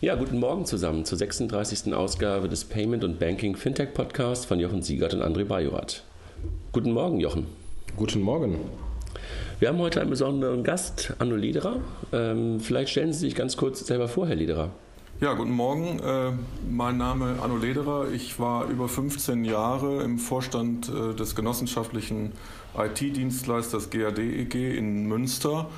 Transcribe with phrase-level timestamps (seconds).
[0.00, 1.92] Ja, guten Morgen zusammen zur 36.
[1.92, 6.04] Ausgabe des Payment und Banking Fintech Podcast von Jochen Siegert und André Bajorat.
[6.70, 7.46] Guten Morgen, Jochen.
[7.96, 8.60] Guten Morgen.
[9.58, 11.80] Wir haben heute einen besonderen Gast, Anno Lederer.
[12.12, 14.70] Ähm, vielleicht stellen Sie sich ganz kurz selber vor, Herr Lederer.
[15.20, 15.98] Ja, guten Morgen.
[15.98, 16.30] Äh,
[16.70, 18.06] mein Name ist Anno Lederer.
[18.12, 22.34] Ich war über 15 Jahre im Vorstand äh, des genossenschaftlichen
[22.78, 25.68] IT-Dienstleisters GAD-EG e in Münster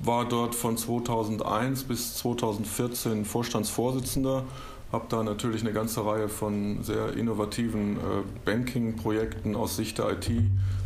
[0.00, 4.44] war dort von 2001 bis 2014 Vorstandsvorsitzender,
[4.92, 8.00] habe da natürlich eine ganze Reihe von sehr innovativen äh,
[8.44, 10.30] Banking-Projekten aus Sicht der IT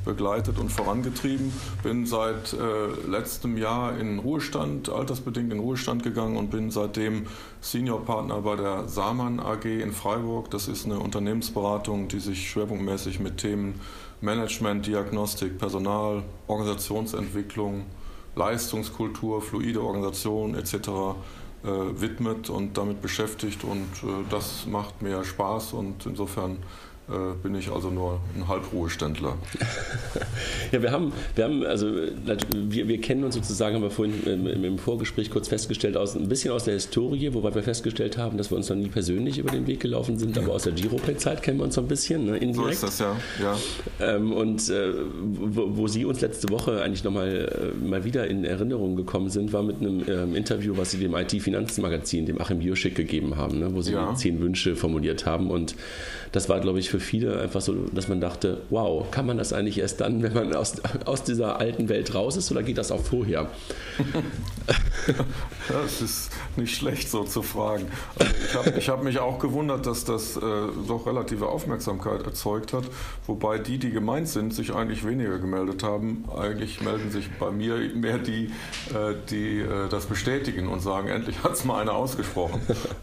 [0.04, 1.52] begleitet und vorangetrieben.
[1.82, 7.26] Bin seit äh, letztem Jahr in Ruhestand, altersbedingt in Ruhestand gegangen und bin seitdem
[7.60, 10.50] Seniorpartner bei der Samann AG in Freiburg.
[10.50, 13.80] Das ist eine Unternehmensberatung, die sich schwerpunktmäßig mit Themen
[14.22, 17.84] Management, Diagnostik, Personal, Organisationsentwicklung,
[18.40, 20.74] Leistungskultur, fluide Organisation etc.
[21.62, 26.56] Äh, widmet und damit beschäftigt und äh, das macht mir Spaß und insofern
[27.42, 29.36] bin ich also nur ein Halbruheständler.
[30.72, 31.86] ja, wir haben, wir haben, also
[32.54, 36.28] wir, wir kennen uns sozusagen, haben wir vorhin im, im, Vorgespräch kurz festgestellt, aus, ein
[36.28, 39.50] bisschen aus der Historie, wobei wir festgestellt haben, dass wir uns noch nie persönlich über
[39.50, 42.36] den Weg gelaufen sind, aber aus der Giropay-Zeit kennen wir uns so ein bisschen, ne,
[42.36, 42.78] indirekt.
[42.78, 43.16] So ist das, ja.
[43.40, 43.56] ja.
[44.00, 48.44] Ähm, und äh, wo, wo, Sie uns letzte Woche eigentlich nochmal äh, mal wieder in
[48.44, 52.94] Erinnerung gekommen sind, war mit einem ähm, Interview, was Sie dem IT-Finanzmagazin, dem Achim Bioschik
[52.94, 54.14] gegeben haben, ne, wo Sie ja.
[54.14, 55.74] zehn Wünsche formuliert haben und
[56.32, 59.52] das war, glaube ich, für viele einfach so, dass man dachte, wow, kann man das
[59.52, 62.92] eigentlich erst dann, wenn man aus, aus dieser alten Welt raus ist oder geht das
[62.92, 63.48] auch vorher?
[65.68, 67.86] das ist nicht schlecht so zu fragen.
[68.56, 70.40] Also ich habe hab mich auch gewundert, dass das äh,
[70.86, 72.84] doch relative Aufmerksamkeit erzeugt hat,
[73.26, 76.24] wobei die, die gemeint sind, sich eigentlich weniger gemeldet haben.
[76.36, 78.50] Eigentlich melden sich bei mir mehr die,
[78.90, 82.60] äh, die äh, das bestätigen und sagen, endlich hat es mal einer ausgesprochen.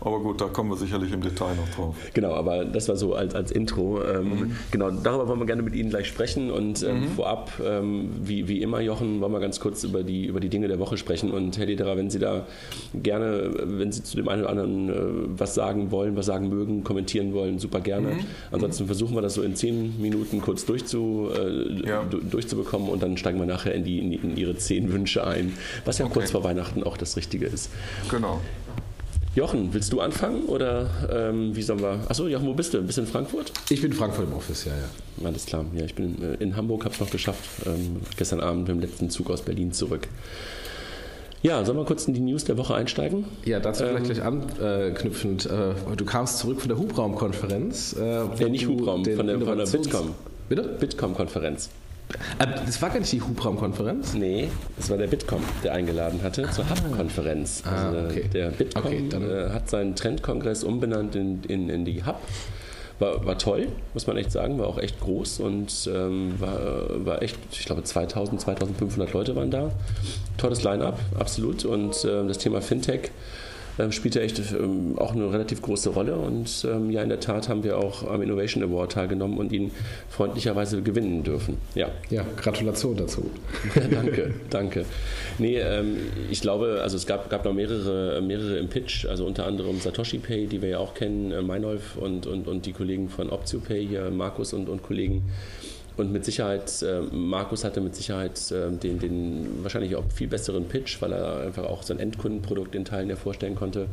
[0.08, 1.96] Aber gut, da kommen wir sicherlich im Detail noch drauf.
[2.14, 4.02] Genau, aber das war so als, als Intro.
[4.02, 4.52] Ähm, mhm.
[4.72, 7.08] Genau, darüber wollen wir gerne mit Ihnen gleich sprechen und ähm, mhm.
[7.10, 10.70] vorab, ähm, wie, wie immer, Jochen, wollen wir ganz kurz über die, über die Dinge
[10.70, 11.30] der Woche sprechen.
[11.32, 12.46] Und Herr Lederer, wenn Sie da
[12.94, 14.94] gerne, wenn Sie zu dem einen oder anderen äh,
[15.38, 18.08] was sagen wollen, was sagen mögen, kommentieren wollen, super gerne.
[18.08, 18.26] Mhm.
[18.52, 22.04] Ansonsten versuchen wir das so in zehn Minuten kurz durchzu, äh, ja.
[22.06, 25.52] durchzubekommen und dann steigen wir nachher in, die, in, die, in Ihre zehn Wünsche ein,
[25.84, 26.14] was ja okay.
[26.14, 27.70] kurz vor Weihnachten auch das Richtige ist.
[28.10, 28.40] Genau.
[29.38, 32.00] Jochen, willst du anfangen oder ähm, wie sollen wir?
[32.08, 32.82] Achso, Jochen, wo bist du?
[32.82, 33.52] Bist du in Frankfurt?
[33.70, 35.28] Ich bin in Frankfurt im Office, ja, ja.
[35.28, 35.64] Alles klar.
[35.76, 37.48] Ja, ich bin äh, in Hamburg, habe es noch geschafft.
[37.68, 40.08] Ähm, gestern Abend mit dem letzten Zug aus Berlin zurück.
[41.44, 43.26] Ja, sollen wir kurz in die News der Woche einsteigen?
[43.46, 45.46] Ja, dazu ähm, vielleicht gleich anknüpfend.
[45.46, 47.96] Äh, du kamst zurück von der Hubraumkonferenz.
[47.96, 50.16] Äh, ja, nicht Hubraum, von der, von der Bitkom.
[50.50, 50.64] Bitte?
[50.80, 51.70] Bitkom-Konferenz.
[52.40, 54.14] Äh, das war gar nicht die Hubraum-Konferenz?
[54.14, 56.70] Nee, das war der Bitkom, der eingeladen hatte zur ah.
[56.70, 57.64] Hub-Konferenz.
[57.66, 58.30] Ah, also okay.
[58.34, 62.20] Der Bitkom okay, äh, hat seinen Trendkongress umbenannt in, in, in die Hub.
[63.00, 67.22] War, war toll, muss man echt sagen, war auch echt groß und ähm, war, war
[67.22, 69.72] echt, ich glaube 2000, 2500 Leute waren da.
[70.38, 71.64] Tolles Line-up, absolut.
[71.64, 73.12] Und äh, das Thema Fintech
[73.80, 76.16] ähm, spielt er echt ähm, auch eine relativ große Rolle.
[76.16, 79.72] Und ähm, ja, in der Tat haben wir auch am Innovation Award teilgenommen und ihn
[80.10, 81.58] freundlicherweise gewinnen dürfen.
[81.76, 83.30] Ja, ja Gratulation dazu.
[83.92, 84.86] danke, danke.
[85.38, 85.98] Nee, ähm,
[86.30, 90.18] ich glaube, also es gab, gab noch mehrere, mehrere im Pitch, also unter anderem Satoshi
[90.18, 93.88] Pay, die wir ja auch kennen, äh, Meinolf und, und, und die Kollegen von OptioPay
[93.88, 95.24] hier, Markus und, und Kollegen.
[95.98, 100.66] Und mit Sicherheit, äh, Markus hatte mit Sicherheit äh, den, den wahrscheinlich auch viel besseren
[100.66, 103.88] Pitch, weil er einfach auch sein Endkundenprodukt in Teilen ja vorstellen konnte.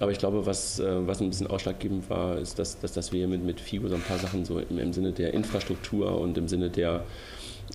[0.00, 3.28] Aber ich glaube, was, äh, was ein bisschen ausschlaggebend war, ist, dass, dass, dass wir
[3.28, 6.48] mit, mit FIGO so ein paar Sachen so im, im Sinne der Infrastruktur und im
[6.48, 7.04] Sinne der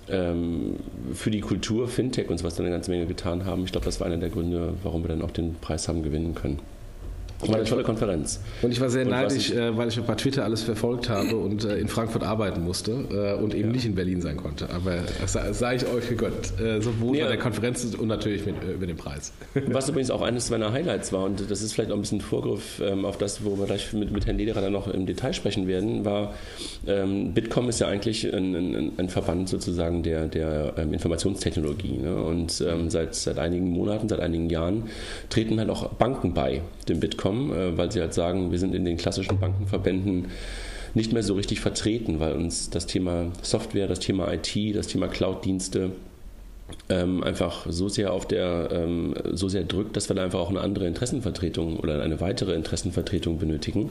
[0.08, 0.76] ähm,
[1.14, 3.64] für die Kultur, Fintech und sowas dann eine ganze Menge getan haben.
[3.64, 6.34] Ich glaube, das war einer der Gründe, warum wir dann auch den Preis haben gewinnen
[6.34, 6.58] können.
[7.48, 8.40] War eine tolle Konferenz.
[8.62, 11.36] Und ich war sehr und neidisch, ich, äh, weil ich bei Twitter alles verfolgt habe
[11.36, 13.72] und äh, in Frankfurt arbeiten musste äh, und eben ja.
[13.72, 14.70] nicht in Berlin sein konnte.
[14.70, 16.52] Aber das sei ich euch gegönnt.
[16.80, 17.24] sowohl ja.
[17.24, 19.32] bei der Konferenz und natürlich mit, über den Preis.
[19.66, 22.80] Was übrigens auch eines meiner Highlights war, und das ist vielleicht auch ein bisschen Vorgriff
[22.80, 25.66] ähm, auf das, wo wir gleich mit, mit Herrn Lederer dann noch im Detail sprechen
[25.66, 26.34] werden, war,
[26.86, 31.98] ähm, Bitkom ist ja eigentlich ein, ein, ein Verband sozusagen der, der ähm, Informationstechnologie.
[31.98, 32.14] Ne?
[32.14, 34.84] Und ähm, seit, seit einigen Monaten, seit einigen Jahren
[35.28, 38.74] treten halt auch Banken bei dem Bitkom kommen, äh, weil sie halt sagen, wir sind
[38.74, 40.26] in den klassischen Bankenverbänden
[40.94, 45.08] nicht mehr so richtig vertreten, weil uns das Thema Software, das Thema IT, das Thema
[45.08, 45.92] Cloud-Dienste
[46.88, 50.50] ähm, einfach so sehr auf der ähm, so sehr drückt, dass wir da einfach auch
[50.50, 53.90] eine andere Interessenvertretung oder eine weitere Interessenvertretung benötigen.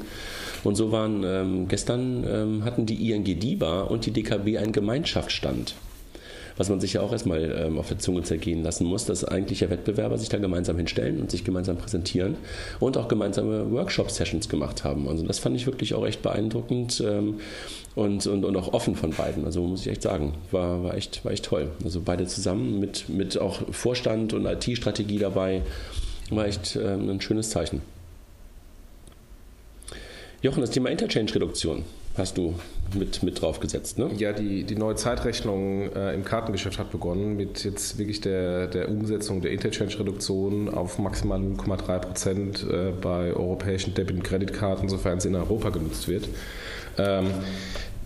[0.63, 5.75] Und so waren ähm, gestern ähm, hatten die ING DIBA und die DKB einen Gemeinschaftsstand
[6.61, 9.61] was man sich ja auch erstmal ähm, auf der Zunge zergehen lassen muss, dass eigentlich
[9.61, 12.35] ja Wettbewerber sich da gemeinsam hinstellen und sich gemeinsam präsentieren
[12.79, 15.07] und auch gemeinsame Workshop-Sessions gemacht haben.
[15.07, 17.39] Also das fand ich wirklich auch echt beeindruckend ähm,
[17.95, 19.43] und, und, und auch offen von beiden.
[19.43, 21.71] Also muss ich echt sagen, war, war, echt, war echt toll.
[21.83, 25.63] Also beide zusammen mit, mit auch Vorstand und IT-Strategie dabei,
[26.29, 27.81] war echt ähm, ein schönes Zeichen.
[30.43, 31.85] Jochen, das Thema Interchange-Reduktion
[32.15, 32.53] hast du
[32.95, 34.09] mit, mit drauf gesetzt, ne?
[34.17, 38.89] Ja, die, die neue Zeitrechnung äh, im Kartengeschäft hat begonnen mit jetzt wirklich der, der
[38.89, 45.25] Umsetzung der Interchange-Reduktion auf maximal 0,3 Prozent äh, bei europäischen Debit- und Kreditkarten, sofern es
[45.25, 46.27] in Europa genutzt wird.
[46.97, 47.27] Ähm,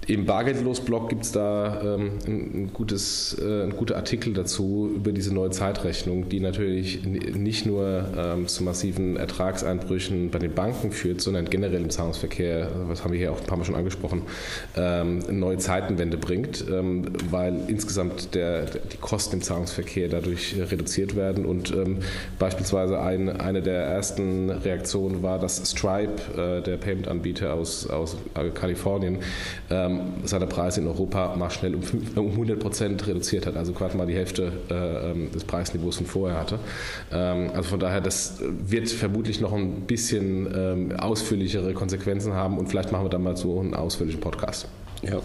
[0.07, 5.33] im Bargeldlos-Blog gibt es da ähm, ein, gutes, äh, ein guter Artikel dazu über diese
[5.33, 11.45] neue Zeitrechnung, die natürlich nicht nur ähm, zu massiven Ertragseinbrüchen bei den Banken führt, sondern
[11.45, 14.23] generell im Zahlungsverkehr, was haben wir hier auch ein paar Mal schon angesprochen,
[14.75, 21.45] ähm, neue Zeitenwende bringt, ähm, weil insgesamt der, die Kosten im Zahlungsverkehr dadurch reduziert werden.
[21.45, 21.99] Und ähm,
[22.37, 28.17] beispielsweise ein, eine der ersten Reaktionen war, dass Stripe, äh, der Payment-Anbieter aus, aus
[28.53, 29.19] Kalifornien,
[29.71, 31.83] ähm, seine Preise in Europa mal schnell um,
[32.15, 36.39] 100 Prozent reduziert hat, also quasi mal die Hälfte äh, ähm, des Preisniveaus von vorher
[36.39, 36.59] hatte.
[37.11, 42.67] Ähm, also von daher, das wird vermutlich noch ein bisschen ähm, ausführlichere Konsequenzen haben und
[42.67, 44.67] vielleicht machen wir dann mal so einen ausführlichen Podcast.
[45.01, 45.21] Ja.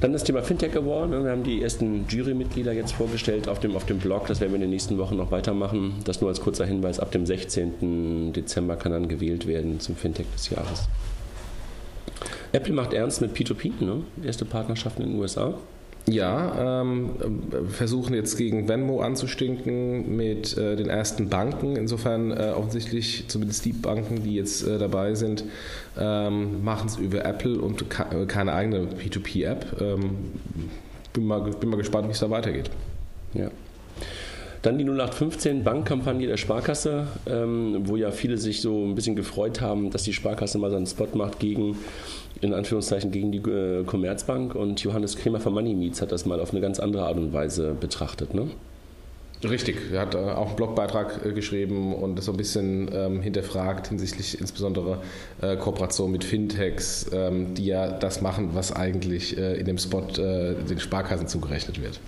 [0.00, 1.10] Dann das Thema Fintech Award.
[1.10, 4.28] Wir haben die ersten Jurymitglieder jetzt vorgestellt auf dem, auf dem Blog.
[4.28, 5.94] Das werden wir in den nächsten Wochen noch weitermachen.
[6.04, 7.00] Das nur als kurzer Hinweis.
[7.00, 8.32] Ab dem 16.
[8.32, 10.88] Dezember kann dann gewählt werden zum Fintech des Jahres.
[12.52, 14.02] Apple macht ernst mit P2P, ne?
[14.24, 15.54] erste Partnerschaften in den USA.
[16.10, 17.10] Ja, ähm,
[17.68, 21.76] versuchen jetzt gegen Venmo anzustinken mit äh, den ersten Banken.
[21.76, 25.44] Insofern äh, offensichtlich, zumindest die Banken, die jetzt äh, dabei sind,
[25.98, 29.80] ähm, machen es über Apple und äh, keine eigene P2P-App.
[29.80, 30.16] Ähm,
[31.12, 32.70] bin, mal, bin mal gespannt, wie es da weitergeht.
[33.34, 33.50] Ja.
[34.62, 39.60] Dann die 0815 Bankkampagne der Sparkasse, ähm, wo ja viele sich so ein bisschen gefreut
[39.60, 41.76] haben, dass die Sparkasse mal so einen Spot macht gegen
[42.40, 46.40] in Anführungszeichen gegen die äh, Commerzbank und Johannes Kremer von Money Meets hat das mal
[46.40, 48.34] auf eine ganz andere Art und Weise betrachtet.
[48.34, 48.48] Ne?
[49.44, 53.20] Richtig, er hat äh, auch einen Blogbeitrag äh, geschrieben und das so ein bisschen ähm,
[53.22, 55.00] hinterfragt hinsichtlich insbesondere
[55.40, 60.02] äh, Kooperation mit Fintechs, ähm, die ja das machen, was eigentlich äh, in dem Spot
[60.18, 62.00] äh, den Sparkassen zugerechnet wird.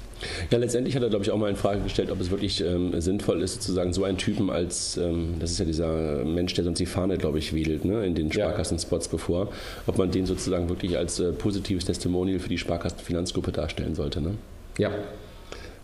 [0.51, 3.01] Ja, letztendlich hat er, glaube ich, auch mal in Frage gestellt, ob es wirklich ähm,
[3.01, 6.79] sinnvoll ist, sozusagen so einen Typen als, ähm, das ist ja dieser Mensch, der sonst
[6.79, 9.49] die Fahne, glaube ich, wedelt, ne, in den Sparkassenspots bevor,
[9.87, 14.21] ob man den sozusagen wirklich als äh, positives Testimonial für die Sparkassenfinanzgruppe darstellen sollte.
[14.21, 14.35] Ne?
[14.79, 14.91] Ja.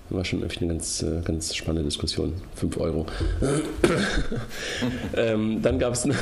[0.08, 2.34] War schon eine ganz, äh, ganz spannende Diskussion.
[2.54, 3.06] 5 Euro.
[5.16, 6.14] ähm, dann gab es eine,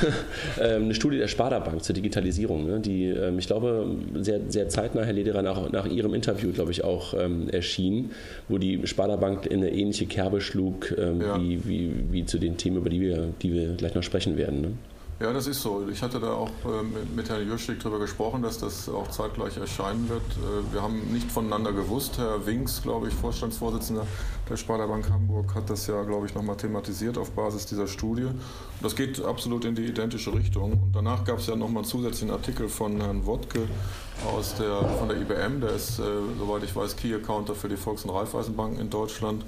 [0.58, 3.86] äh, eine, Studie der Sparda Bank zur Digitalisierung, ne, die, ähm, ich glaube,
[4.20, 8.12] sehr, sehr zeitnah, Herr Lederer, nach, nach Ihrem Interview, glaube ich, auch ähm, erschien,
[8.48, 11.38] wo die Sparda Bank in eine ähnliche Kerbe schlug, ähm, ja.
[11.38, 14.60] wie, wie, wie zu den Themen, über die wir, die wir gleich noch sprechen werden.
[14.62, 14.72] Ne?
[15.24, 15.88] Ja, das ist so.
[15.90, 16.82] Ich hatte da auch äh,
[17.16, 20.20] mit Herrn Jürschig darüber gesprochen, dass das auch zeitgleich erscheinen wird.
[20.20, 22.18] Äh, wir haben nicht voneinander gewusst.
[22.18, 24.06] Herr Winks, glaube ich, Vorstandsvorsitzender
[24.50, 28.26] der Sparda Bank Hamburg, hat das ja, glaube ich, nochmal thematisiert auf Basis dieser Studie.
[28.82, 30.72] Das geht absolut in die identische Richtung.
[30.72, 33.60] Und danach gab es ja nochmal einen zusätzlichen Artikel von Herrn Wodke
[34.36, 35.62] aus der, von der IBM.
[35.62, 36.02] Der ist, äh,
[36.38, 39.42] soweit ich weiß, Key Accounter für die Volks- und Raiffeisenbanken in Deutschland.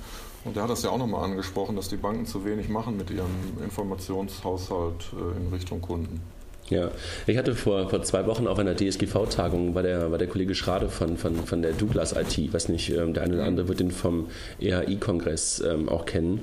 [0.47, 3.11] Und der hat das ja auch nochmal angesprochen, dass die Banken zu wenig machen mit
[3.11, 3.27] ihrem
[3.65, 6.21] Informationshaushalt äh, in Richtung Kunden.
[6.69, 6.91] Ja,
[7.27, 10.89] ich hatte vor, vor zwei Wochen auf einer DSGV-Tagung, war der, war der Kollege Schrade
[10.89, 13.91] von, von, von der Douglas IT, weiß nicht, ähm, der eine oder andere wird den
[13.91, 14.27] vom
[14.61, 16.41] EHI-Kongress ähm, auch kennen,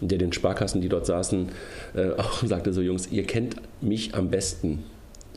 [0.00, 1.50] der den Sparkassen, die dort saßen,
[1.94, 4.84] äh, auch sagte so, Jungs, ihr kennt mich am besten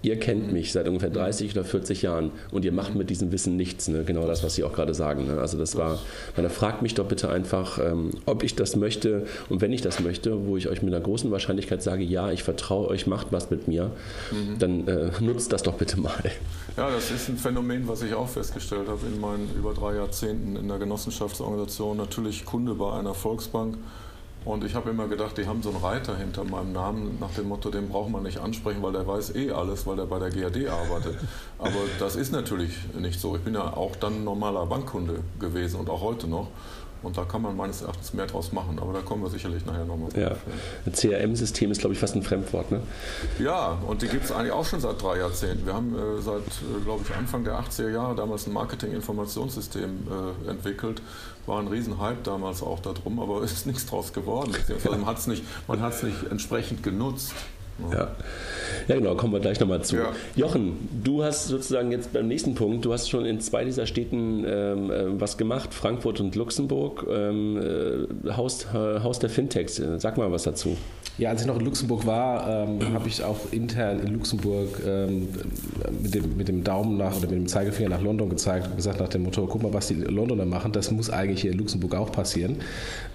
[0.01, 3.55] ihr kennt mich seit ungefähr 30 oder 40 Jahren und ihr macht mit diesem Wissen
[3.55, 3.87] nichts.
[3.87, 4.03] Ne?
[4.03, 5.27] Genau das, was Sie auch gerade sagen.
[5.27, 5.39] Ne?
[5.39, 5.99] Also das war,
[6.35, 9.99] man fragt mich doch bitte einfach, ähm, ob ich das möchte und wenn ich das
[9.99, 13.49] möchte, wo ich euch mit einer großen Wahrscheinlichkeit sage, ja, ich vertraue euch, macht was
[13.49, 13.91] mit mir,
[14.31, 14.59] mhm.
[14.59, 16.31] dann äh, nutzt das doch bitte mal.
[16.77, 20.55] Ja, das ist ein Phänomen, was ich auch festgestellt habe in meinen über drei Jahrzehnten
[20.55, 21.97] in der Genossenschaftsorganisation.
[21.97, 23.77] Natürlich Kunde bei einer Volksbank
[24.45, 27.47] und ich habe immer gedacht, die haben so einen Reiter hinter meinem Namen nach dem
[27.47, 30.29] Motto, den braucht man nicht ansprechen, weil der weiß eh alles, weil der bei der
[30.29, 31.17] GAD arbeitet.
[31.59, 33.35] Aber das ist natürlich nicht so.
[33.35, 36.47] Ich bin ja auch dann normaler Bankkunde gewesen und auch heute noch.
[37.05, 39.85] Und da kann man meines Erachtens mehr draus machen, aber da kommen wir sicherlich nachher
[39.85, 40.31] nochmal ja.
[40.87, 42.81] Ein CRM-System ist, glaube ich, fast ein Fremdwort, ne?
[43.37, 45.67] Ja, und die gibt es eigentlich auch schon seit drei Jahrzehnten.
[45.67, 50.07] Wir haben äh, seit, äh, glaube ich, Anfang der 80er Jahre damals ein Marketing-Informationssystem
[50.47, 51.03] äh, entwickelt.
[51.45, 54.55] War ein Riesenhype damals auch darum, aber ist nichts draus geworden.
[54.89, 57.33] Man hat es nicht, nicht entsprechend genutzt.
[57.91, 58.07] Ja.
[58.87, 59.97] ja, genau, kommen wir gleich nochmal zu.
[59.97, 60.13] Ja.
[60.35, 64.45] Jochen, du hast sozusagen jetzt beim nächsten Punkt, du hast schon in zwei dieser Städten
[64.47, 69.81] ähm, äh, was gemacht, Frankfurt und Luxemburg, ähm, äh, Haus, äh, Haus der Fintechs.
[69.97, 70.77] Sag mal was dazu.
[71.17, 75.29] Ja, als ich noch in Luxemburg war, ähm, habe ich auch intern in Luxemburg ähm,
[76.01, 78.99] mit, dem, mit dem Daumen nach oder mit dem Zeigefinger nach London gezeigt und gesagt
[78.99, 81.95] nach dem Motto, guck mal, was die Londoner machen, das muss eigentlich hier in Luxemburg
[81.95, 82.57] auch passieren.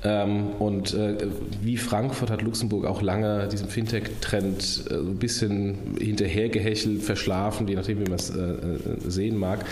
[0.02, 1.18] Ähm, und äh,
[1.60, 8.00] wie Frankfurt hat Luxemburg auch lange diesem Fintech-Trend äh, ein bisschen hinterhergehechelt, verschlafen, je nachdem,
[8.00, 9.64] wie man es äh, äh, sehen mag.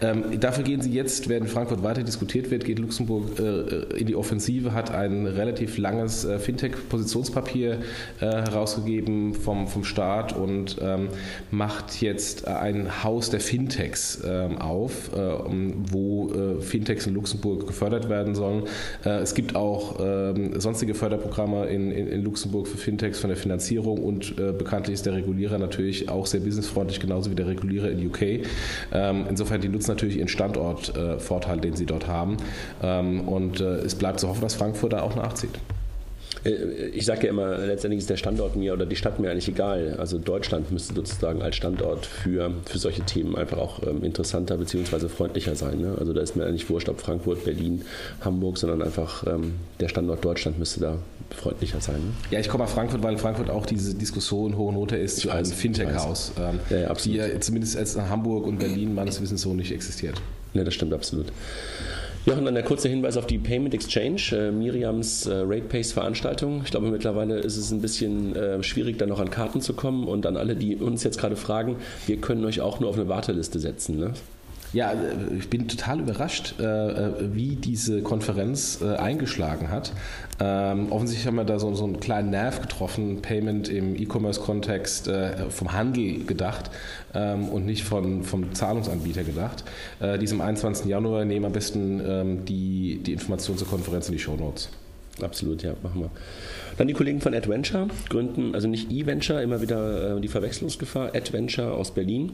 [0.00, 3.38] Ähm, dafür gehen sie jetzt, während Frankfurt weiter diskutiert wird, geht Luxemburg
[3.96, 7.78] in die Offensive, hat ein relativ langes Fintech-Positionspapier
[8.18, 11.08] herausgegeben vom, vom Staat und ähm,
[11.50, 18.64] macht jetzt ein Haus der Fintechs ähm, auf, wo Fintechs in Luxemburg gefördert werden sollen.
[19.04, 20.00] Es gibt auch
[20.58, 25.06] sonstige Förderprogramme in, in, in, Luxemburg für Fintechs von der Finanzierung und äh, bekanntlich ist
[25.06, 28.22] der Regulierer natürlich auch sehr businessfreundlich, genauso wie der Regulierer in UK.
[28.92, 32.36] Ähm, insofern, die nutzen natürlich ihren Standortvorteil, den sie dort haben.
[32.82, 35.58] Ähm, und es bleibt zu hoffen, dass Frankfurt da auch nachzieht.
[36.44, 39.48] Äh, ich sage ja immer, letztendlich ist der Standort mir oder die Stadt mir eigentlich
[39.48, 39.96] egal.
[39.98, 45.08] Also Deutschland müsste sozusagen als Standort für, für solche Themen einfach auch ähm, interessanter bzw.
[45.08, 45.80] freundlicher sein.
[45.80, 45.96] Ne?
[45.98, 47.82] Also da ist mir eigentlich wurscht, ob Frankfurt, Berlin,
[48.20, 50.98] Hamburg, sondern einfach ähm, der Standort Deutschland müsste da
[51.30, 51.96] freundlicher sein.
[51.96, 52.12] Ne?
[52.30, 55.32] Ja, ich komme nach Frankfurt, weil in Frankfurt auch diese Diskussion hohe Note ist für
[55.32, 59.42] ein Fintech-Haus, ähm, ja, ja, die ja zumindest als in Hamburg und Berlin meines Wissens
[59.42, 60.20] so nicht existiert.
[60.54, 61.26] Ja, das stimmt absolut.
[62.24, 66.62] Jochen, dann der kurze Hinweis auf die Payment Exchange, äh, Miriams äh, RatePace Veranstaltung.
[66.64, 70.06] Ich glaube, mittlerweile ist es ein bisschen äh, schwierig, da noch an Karten zu kommen.
[70.06, 71.76] Und an alle, die uns jetzt gerade fragen,
[72.06, 73.98] wir können euch auch nur auf eine Warteliste setzen.
[73.98, 74.12] Ne?
[74.72, 79.92] Ja, äh, ich bin total überrascht, äh, äh, wie diese Konferenz eingeschlagen hat.
[80.40, 85.10] Ähm, offensichtlich haben wir da so, einen kleinen Nerv getroffen, Payment im E-Commerce-Kontext
[85.50, 86.70] vom Handel gedacht
[87.14, 89.64] ähm, und nicht von, vom Zahlungsanbieter gedacht.
[90.20, 90.86] Diesem 21.
[90.86, 94.68] Januar nehmen am besten ähm, die, die Informationen zur Konferenz in die Show Notes.
[95.20, 96.10] Absolut, ja, machen wir.
[96.78, 101.92] Dann die Kollegen von Adventure gründen, also nicht E-Venture, immer wieder die Verwechslungsgefahr, Adventure aus
[101.92, 102.32] Berlin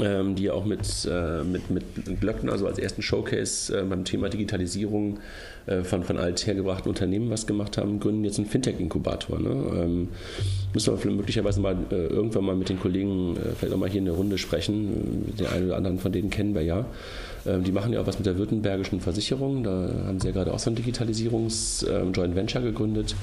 [0.00, 4.28] ähm, die auch mit, äh, mit, mit Glöckner, also als ersten Showcase äh, beim Thema
[4.28, 5.18] Digitalisierung
[5.66, 9.38] äh, von, von althergebrachten Unternehmen was gemacht haben, gründen jetzt einen Fintech-Inkubator.
[9.38, 9.50] Ne?
[9.50, 10.08] Ähm,
[10.72, 14.00] müssen wir möglicherweise mal äh, irgendwann mal mit den Kollegen äh, vielleicht auch mal hier
[14.00, 15.34] in der Runde sprechen.
[15.38, 16.86] Den einen oder anderen von denen kennen wir ja.
[17.46, 19.62] Ähm, die machen ja auch was mit der württembergischen Versicherung.
[19.62, 23.14] Da haben sie ja gerade auch so ein Digitalisierungs-Joint ähm, Venture gegründet.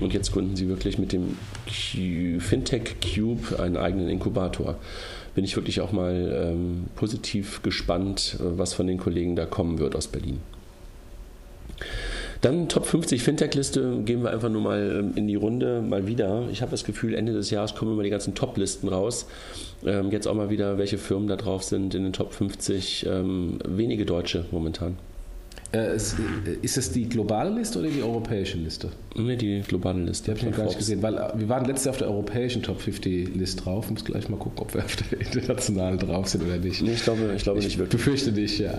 [0.00, 1.36] Und jetzt gründen sie wirklich mit dem
[1.66, 4.76] Fintech Cube einen eigenen Inkubator
[5.34, 9.78] bin ich wirklich auch mal ähm, positiv gespannt, äh, was von den Kollegen da kommen
[9.78, 10.40] wird aus Berlin.
[12.40, 16.44] Dann Top 50 Fintech-Liste, gehen wir einfach nur mal ähm, in die Runde mal wieder.
[16.50, 19.26] Ich habe das Gefühl, Ende des Jahres kommen immer die ganzen Top-Listen raus.
[19.84, 23.06] Ähm, jetzt auch mal wieder, welche Firmen da drauf sind in den Top 50.
[23.06, 24.96] Ähm, wenige Deutsche momentan.
[25.72, 26.16] Äh, ist,
[26.62, 28.90] ist es die globale Liste oder die europäische Liste?
[29.14, 30.24] Ne, die globale Liste.
[30.24, 32.08] Die habe ich noch gar nicht gesehen, weil äh, wir waren letztes Jahr auf der
[32.08, 33.88] europäischen Top 50 Liste drauf.
[33.88, 36.82] Muss gleich mal gucken, ob wir auf der internationalen drauf sind oder nicht.
[36.82, 38.02] Nee, ich glaube, ich glaube ich nicht wirklich.
[38.02, 38.78] Befürchte dich, ja.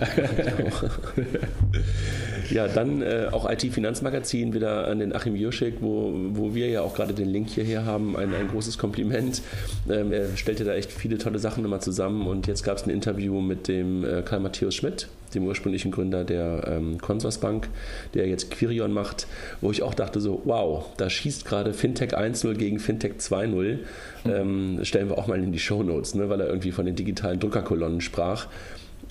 [2.50, 6.94] ja, dann äh, auch IT-Finanzmagazin wieder an den Achim Jurschik, wo, wo wir ja auch
[6.94, 8.16] gerade den Link hierher haben.
[8.16, 9.40] Ein, ein großes Kompliment.
[9.88, 12.90] Ähm, er stellte da echt viele tolle Sachen immer zusammen und jetzt gab es ein
[12.90, 17.68] Interview mit dem äh, Karl Matthäus Schmidt, dem ursprünglichen Gründer der ähm, Consorsbank,
[18.14, 19.26] der jetzt Quirion macht,
[19.60, 23.78] wo ich auch dachte so, wow, da schießt gerade Fintech 1.0 gegen Fintech 2.0.
[24.24, 26.96] Ähm, stellen wir auch mal in die Show Notes, ne, weil er irgendwie von den
[26.96, 28.46] digitalen Druckerkolonnen sprach.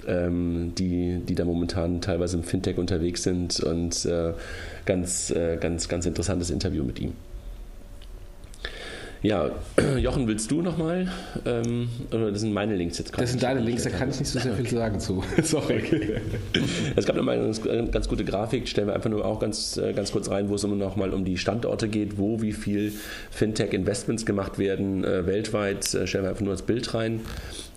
[0.08, 4.34] Ähm, die, die da momentan teilweise im Fintech unterwegs sind und äh,
[4.86, 7.14] ganz, äh, ganz, ganz interessantes Interview mit ihm.
[9.24, 9.52] Ja,
[10.00, 11.08] Jochen, willst du nochmal?
[11.46, 13.24] Ähm, oder das sind meine Links jetzt gerade.
[13.24, 15.24] Das sind deine Links, da kann ich nicht so sehr viel sagen zu.
[15.44, 15.82] Sorry.
[16.96, 20.12] Es gab nochmal eine ganz, gute Grafik, stellen wir einfach nur auch ganz, äh, ganz
[20.12, 22.92] kurz rein, wo es immer nochmal um die Standorte geht, wo wie viel
[23.32, 25.94] Fintech-Investments gemacht werden äh, weltweit.
[25.94, 27.22] Äh, stellen wir einfach nur das Bild rein.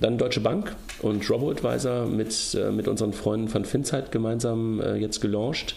[0.01, 5.77] Dann Deutsche Bank und RoboAdvisor mit, mit unseren Freunden von Finzeit gemeinsam jetzt gelauncht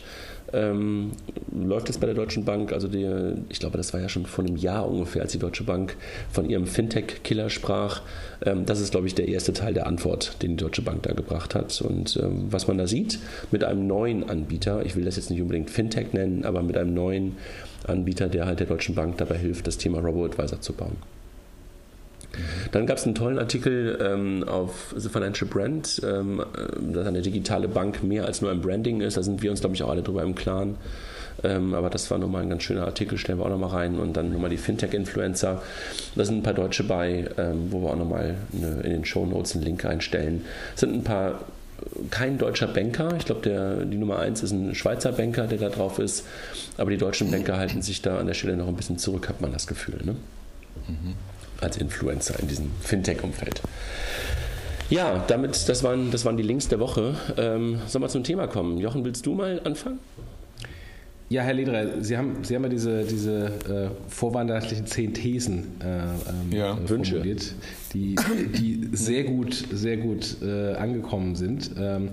[0.54, 1.12] ähm,
[1.52, 2.72] läuft es bei der Deutschen Bank.
[2.74, 3.08] Also die,
[3.50, 5.96] ich glaube, das war ja schon vor einem Jahr ungefähr, als die Deutsche Bank
[6.32, 8.02] von ihrem Fintech-Killer sprach.
[8.46, 11.14] Ähm, das ist, glaube ich, der erste Teil der Antwort, den die Deutsche Bank da
[11.14, 11.82] gebracht hat.
[11.82, 13.20] Und ähm, was man da sieht,
[13.52, 16.94] mit einem neuen Anbieter, ich will das jetzt nicht unbedingt Fintech nennen, aber mit einem
[16.94, 17.38] neuen
[17.86, 20.98] Anbieter, der halt der Deutschen Bank dabei hilft, das Thema Robo-Advisor zu bauen.
[22.72, 26.44] Dann gab es einen tollen Artikel ähm, auf The Financial Brand, ähm,
[26.94, 29.18] dass eine digitale Bank mehr als nur ein Branding ist.
[29.18, 30.76] Da sind wir uns, glaube ich, auch alle drüber im Klaren.
[31.44, 34.00] Ähm, aber das war nochmal ein ganz schöner Artikel, stellen wir auch nochmal rein.
[34.00, 35.62] Und dann nochmal die Fintech-Influencer.
[36.16, 39.56] Da sind ein paar Deutsche bei, ähm, wo wir auch nochmal in den Show Notes
[39.56, 40.46] einen Link einstellen.
[40.74, 41.42] Es sind ein paar
[42.10, 43.14] kein deutscher Banker.
[43.18, 46.26] Ich glaube, die Nummer eins ist ein Schweizer Banker, der da drauf ist.
[46.78, 49.42] Aber die deutschen Banker halten sich da an der Stelle noch ein bisschen zurück, hat
[49.42, 50.00] man das Gefühl.
[50.04, 50.16] Ne?
[50.88, 51.14] Mhm.
[51.62, 53.62] Als Influencer in diesem Fintech-Umfeld.
[54.90, 57.16] Ja, damit, das waren, das waren die Links der Woche.
[57.38, 58.78] Ähm, sollen wir zum Thema kommen?
[58.78, 60.00] Jochen, willst du mal anfangen?
[61.30, 66.04] Ja, Herr Lederer, Sie haben, Sie haben ja diese, diese äh, vorweihnachtlichen zehn Thesen äh,
[66.04, 67.54] ähm, ja, äh, formuliert,
[67.94, 68.16] die,
[68.58, 71.72] die sehr gut, sehr gut äh, angekommen sind.
[71.78, 72.12] Ähm,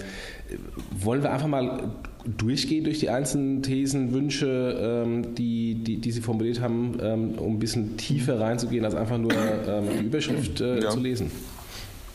[0.91, 1.93] wollen wir einfach mal
[2.25, 7.55] durchgehen durch die einzelnen Thesen, Wünsche, ähm, die, die, die, Sie formuliert haben, ähm, um
[7.55, 10.91] ein bisschen tiefer reinzugehen, als einfach nur ähm, die Überschrift äh, ja.
[10.91, 11.31] zu lesen?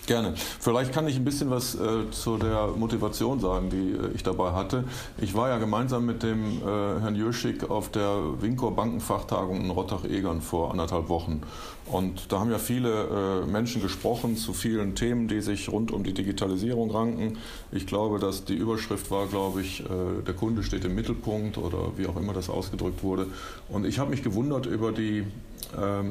[0.09, 0.33] Gerne.
[0.35, 4.53] Vielleicht kann ich ein bisschen was äh, zu der Motivation sagen, die äh, ich dabei
[4.53, 4.83] hatte.
[5.21, 10.41] Ich war ja gemeinsam mit dem äh, Herrn Jöschig auf der Winkor Bankenfachtagung in Rottach-Egern
[10.41, 11.43] vor anderthalb Wochen.
[11.85, 16.03] Und da haben ja viele äh, Menschen gesprochen zu vielen Themen, die sich rund um
[16.03, 17.37] die Digitalisierung ranken.
[17.71, 21.91] Ich glaube, dass die Überschrift war, glaube ich, äh, der Kunde steht im Mittelpunkt oder
[21.97, 23.27] wie auch immer das ausgedrückt wurde.
[23.69, 25.27] Und ich habe mich gewundert über die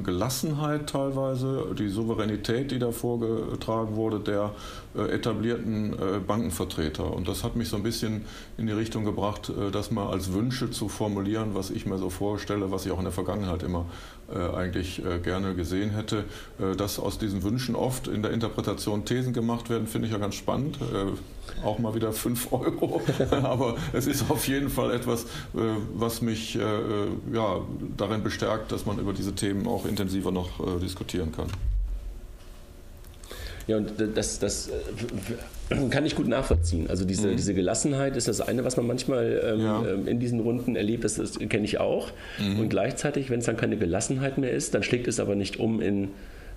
[0.05, 4.51] Gelassenheit teilweise, die Souveränität, die da vorgetragen wurde, der
[4.95, 7.13] etablierten äh, Bankenvertreter.
[7.13, 8.25] Und das hat mich so ein bisschen
[8.57, 12.11] in die Richtung gebracht, äh, das mal als Wünsche zu formulieren, was ich mir so
[12.11, 13.87] vorstelle, was ich auch in der Vergangenheit immer
[14.55, 16.25] eigentlich gerne gesehen hätte.
[16.77, 20.35] Dass aus diesen Wünschen oft in der Interpretation Thesen gemacht werden, finde ich ja ganz
[20.35, 20.79] spannend.
[21.65, 23.01] Auch mal wieder 5 Euro.
[23.31, 25.25] Aber es ist auf jeden Fall etwas,
[25.95, 27.61] was mich ja,
[27.97, 31.47] darin bestärkt, dass man über diese Themen auch intensiver noch diskutieren kann.
[33.69, 34.71] Ja, und das, das
[35.71, 36.89] äh, kann ich gut nachvollziehen.
[36.89, 37.37] Also diese, mhm.
[37.37, 39.85] diese Gelassenheit ist das eine, was man manchmal ähm, ja.
[39.87, 42.11] Ähm, in diesen Runden erlebt, das, das kenne ich auch.
[42.39, 42.61] Mhm.
[42.61, 45.83] Und gleichzeitig, wenn es dann keine Gelassenheit mehr ist, dann schlägt es aber nicht um
[45.83, 46.09] in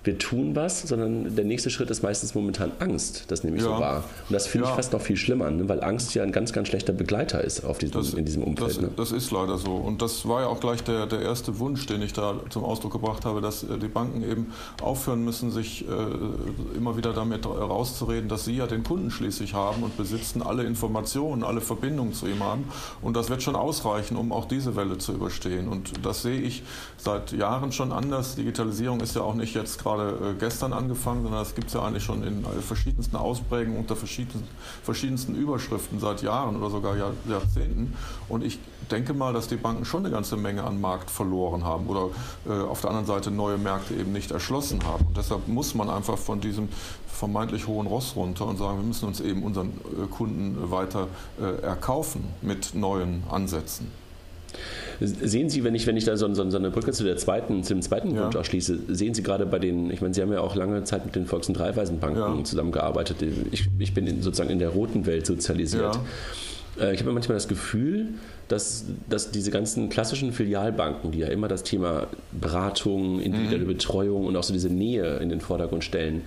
[0.04, 3.24] wir tun was, sondern der nächste Schritt ist meistens momentan Angst.
[3.28, 3.74] Das nehme ich ja.
[3.74, 4.04] so wahr.
[4.28, 4.72] Und das finde ja.
[4.72, 5.68] ich fast noch viel schlimmer, ne?
[5.68, 8.70] weil Angst ja ein ganz, ganz schlechter Begleiter ist auf diesem, das, in diesem Umfeld.
[8.70, 8.90] Das, ne?
[8.96, 9.76] das, ist leider so.
[9.76, 12.92] Und das war ja auch gleich der, der erste Wunsch, den ich da zum Ausdruck
[12.92, 18.28] gebracht habe, dass äh, die Banken eben aufhören müssen, sich äh, immer wieder damit rauszureden,
[18.28, 22.42] dass sie ja den Kunden schließlich haben und besitzen, alle Informationen, alle Verbindungen zu ihm
[22.42, 22.64] haben.
[23.02, 25.68] Und das wird schon ausreichen, um auch diese Welle zu überstehen.
[25.68, 26.64] Und das sehe ich
[26.96, 28.34] seit Jahren schon anders.
[28.34, 31.74] Digitalisierung ist ja auch nicht jetzt gerade gerade äh, gestern angefangen, sondern das gibt es
[31.74, 34.48] ja eigentlich schon in verschiedensten Ausprägungen unter verschiedensten,
[34.82, 37.94] verschiedensten Überschriften seit Jahren oder sogar Jahr, Jahrzehnten.
[38.28, 38.58] Und ich
[38.90, 42.10] denke mal, dass die Banken schon eine ganze Menge an Markt verloren haben oder
[42.48, 45.06] äh, auf der anderen Seite neue Märkte eben nicht erschlossen haben.
[45.06, 46.68] Und deshalb muss man einfach von diesem
[47.06, 51.08] vermeintlich hohen Ross runter und sagen, wir müssen uns eben unseren äh, Kunden weiter
[51.40, 54.01] äh, erkaufen mit neuen Ansätzen.
[55.00, 57.64] Sehen Sie, wenn ich, wenn ich da so, so, so eine Brücke zu, der zweiten,
[57.64, 58.24] zu dem zweiten ja.
[58.24, 61.04] Wunsch ausschließe, sehen Sie gerade bei den, ich meine, Sie haben ja auch lange Zeit
[61.04, 62.44] mit den Volks- und Raiffeisenbanken ja.
[62.44, 63.16] zusammengearbeitet.
[63.50, 65.98] Ich, ich bin in, sozusagen in der roten Welt sozialisiert.
[66.78, 66.84] Ja.
[66.84, 68.08] Äh, ich habe manchmal das Gefühl,
[68.48, 73.68] dass, dass diese ganzen klassischen Filialbanken, die ja immer das Thema Beratung, individuelle mhm.
[73.68, 76.22] Betreuung und auch so diese Nähe in den Vordergrund stellen,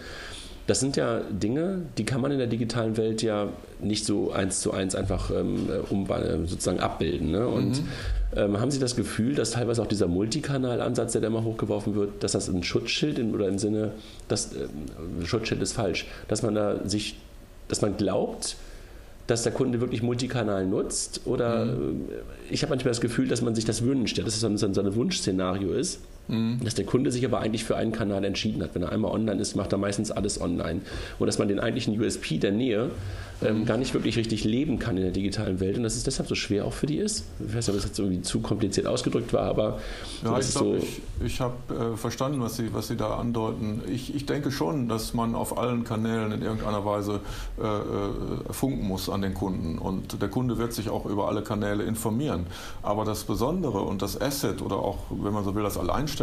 [0.68, 3.50] das sind ja Dinge, die kann man in der digitalen Welt ja
[3.80, 6.08] nicht so eins zu eins einfach ähm, um,
[6.46, 7.32] sozusagen abbilden.
[7.32, 7.48] Ne?
[7.48, 7.88] Und mhm.
[8.36, 12.24] ähm, haben Sie das Gefühl, dass teilweise auch dieser Multikanal-Ansatz, der da immer hochgeworfen wird,
[12.24, 13.92] dass das ein Schutzschild in, oder im Sinne,
[14.28, 17.18] das äh, Schutzschild ist falsch, dass man da sich,
[17.68, 18.56] dass man glaubt,
[19.28, 21.22] dass der Kunde wirklich Multikanal nutzt?
[21.26, 22.10] Oder mhm.
[22.50, 24.58] ich habe manchmal das Gefühl, dass man sich das wünscht, ja, dass es so ein,
[24.58, 26.00] so ein Wunschszenario ist.
[26.28, 26.60] Mhm.
[26.64, 28.74] Dass der Kunde sich aber eigentlich für einen Kanal entschieden hat.
[28.74, 30.82] Wenn er einmal online ist, macht er meistens alles online.
[31.20, 32.92] Und dass man den eigentlichen USP der Nähe
[33.42, 36.30] ähm, gar nicht wirklich richtig leben kann in der digitalen Welt und dass es deshalb
[36.30, 37.26] so schwer auch für die ist.
[37.40, 39.80] Ich weiß nicht, ob das jetzt irgendwie zu kompliziert ausgedrückt war, aber
[40.24, 43.82] ja, ich, so ich, ich habe äh, verstanden, was Sie, was Sie da andeuten.
[43.92, 47.20] Ich, ich denke schon, dass man auf allen Kanälen in irgendeiner Weise
[47.62, 51.42] äh, äh, funken muss an den Kunden und der Kunde wird sich auch über alle
[51.42, 52.46] Kanäle informieren.
[52.84, 56.15] Aber das Besondere und das Asset oder auch, wenn man so will, das Alleinstellungsmerkmal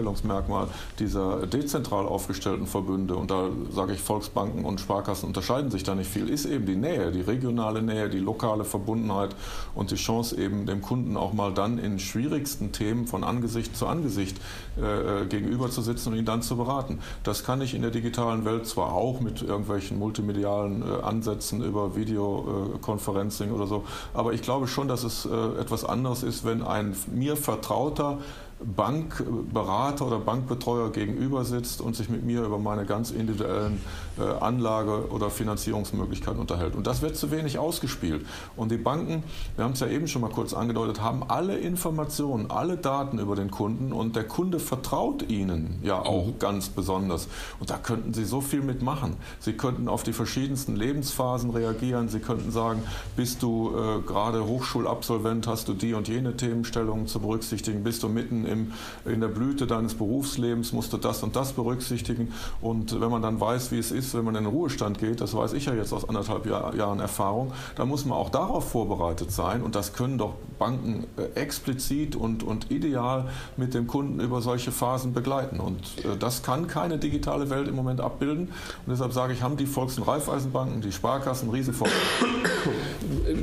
[0.98, 6.10] dieser dezentral aufgestellten Verbünde und da sage ich Volksbanken und Sparkassen unterscheiden sich da nicht
[6.10, 9.34] viel, ist eben die Nähe die regionale Nähe, die lokale Verbundenheit
[9.74, 13.86] und die Chance eben dem Kunden auch mal dann in schwierigsten Themen von Angesicht zu
[13.86, 14.38] Angesicht
[14.80, 17.00] äh, äh, gegenüber zu sitzen und ihn dann zu beraten.
[17.22, 21.94] Das kann ich in der digitalen Welt zwar auch mit irgendwelchen multimedialen äh, Ansätzen über
[21.96, 26.96] Videokonferencing oder so, aber ich glaube schon, dass es äh, etwas anderes ist, wenn ein
[27.12, 28.18] mir vertrauter
[28.64, 33.80] Bankberater oder Bankbetreuer gegenüber sitzt und sich mit mir über meine ganz individuellen
[34.18, 36.74] äh, Anlage- oder Finanzierungsmöglichkeiten unterhält.
[36.74, 38.26] Und das wird zu wenig ausgespielt.
[38.56, 39.22] Und die Banken,
[39.56, 43.36] wir haben es ja eben schon mal kurz angedeutet, haben alle Informationen, alle Daten über
[43.36, 46.38] den Kunden und der Kunde vertraut ihnen ja auch mhm.
[46.38, 47.28] ganz besonders.
[47.60, 49.16] Und da könnten sie so viel mitmachen.
[49.40, 52.08] Sie könnten auf die verschiedensten Lebensphasen reagieren.
[52.08, 52.82] Sie könnten sagen,
[53.16, 58.08] bist du äh, gerade Hochschulabsolvent, hast du die und jene Themenstellungen zu berücksichtigen, bist du
[58.08, 58.72] mitten im,
[59.04, 62.32] in der Blüte deines Berufslebens, musst du das und das berücksichtigen.
[62.60, 65.34] Und wenn man dann weiß, wie es ist, wenn man in den Ruhestand geht, das
[65.34, 69.32] weiß ich ja jetzt aus anderthalb Jahr, Jahren Erfahrung, dann muss man auch darauf vorbereitet
[69.32, 69.62] sein.
[69.62, 74.70] Und das können doch Banken äh, explizit und, und ideal mit dem Kunden über solche
[74.70, 75.58] Phasen begleiten.
[75.58, 78.48] Und äh, das kann keine digitale Welt im Moment abbilden.
[78.48, 81.98] Und deshalb sage ich, haben die Volks- und Raiffeisenbanken, die Sparkassen Riesenvorteile.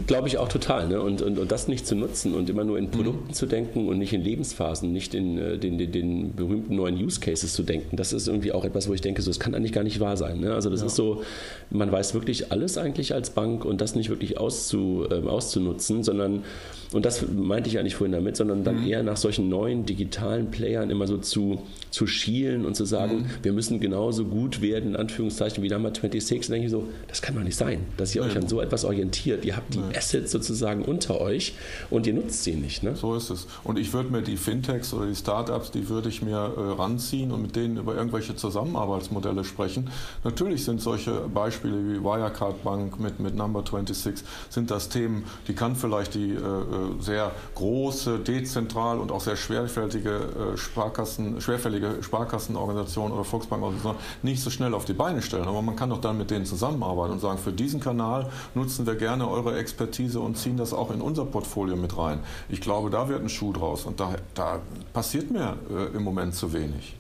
[0.07, 0.87] Glaube ich auch total.
[0.87, 1.01] Ne?
[1.01, 3.33] Und, und, und das nicht zu nutzen und immer nur in Produkten mhm.
[3.33, 7.21] zu denken und nicht in Lebensphasen, nicht in äh, den, den, den, berühmten neuen Use
[7.21, 9.71] Cases zu denken, das ist irgendwie auch etwas, wo ich denke, so, das kann eigentlich
[9.71, 10.41] gar nicht wahr sein.
[10.41, 10.53] Ne?
[10.53, 10.87] Also das ja.
[10.87, 11.23] ist so,
[11.69, 16.43] man weiß wirklich alles eigentlich als Bank und das nicht wirklich auszu, äh, auszunutzen, sondern
[16.91, 18.87] und das meinte ich eigentlich vorhin damit, sondern dann mhm.
[18.87, 23.29] eher nach solchen neuen digitalen Playern immer so zu, zu schielen und zu sagen, mhm.
[23.43, 26.49] wir müssen genauso gut werden, in Anführungszeichen, wie Number 26.
[26.49, 28.85] Und denke ich so, das kann doch nicht sein, dass ihr euch an so etwas
[28.85, 29.45] orientiert.
[29.45, 29.79] Ihr habt die.
[29.95, 31.53] Assets sozusagen unter euch
[31.89, 32.83] und ihr nutzt sie nicht.
[32.83, 32.95] Ne?
[32.95, 33.47] So ist es.
[33.63, 37.31] Und ich würde mir die Fintechs oder die Startups, die würde ich mir äh, ranziehen
[37.31, 39.89] und mit denen über irgendwelche Zusammenarbeitsmodelle sprechen.
[40.23, 45.53] Natürlich sind solche Beispiele wie Wirecard Bank mit, mit Number 26, sind das Themen, die
[45.53, 53.13] kann vielleicht die äh, sehr große, dezentral und auch sehr schwerfällige äh, Sparkassen, schwerfällige Sparkassenorganisationen
[53.13, 55.47] oder Volksbankorganisationen nicht so schnell auf die Beine stellen.
[55.47, 58.95] Aber man kann doch dann mit denen zusammenarbeiten und sagen, für diesen Kanal nutzen wir
[58.95, 62.19] gerne eure Expertise und ziehen das auch in unser Portfolio mit rein.
[62.49, 64.59] Ich glaube, da wird ein Schuh draus und da, da
[64.93, 66.98] passiert mir äh, im Moment zu wenig.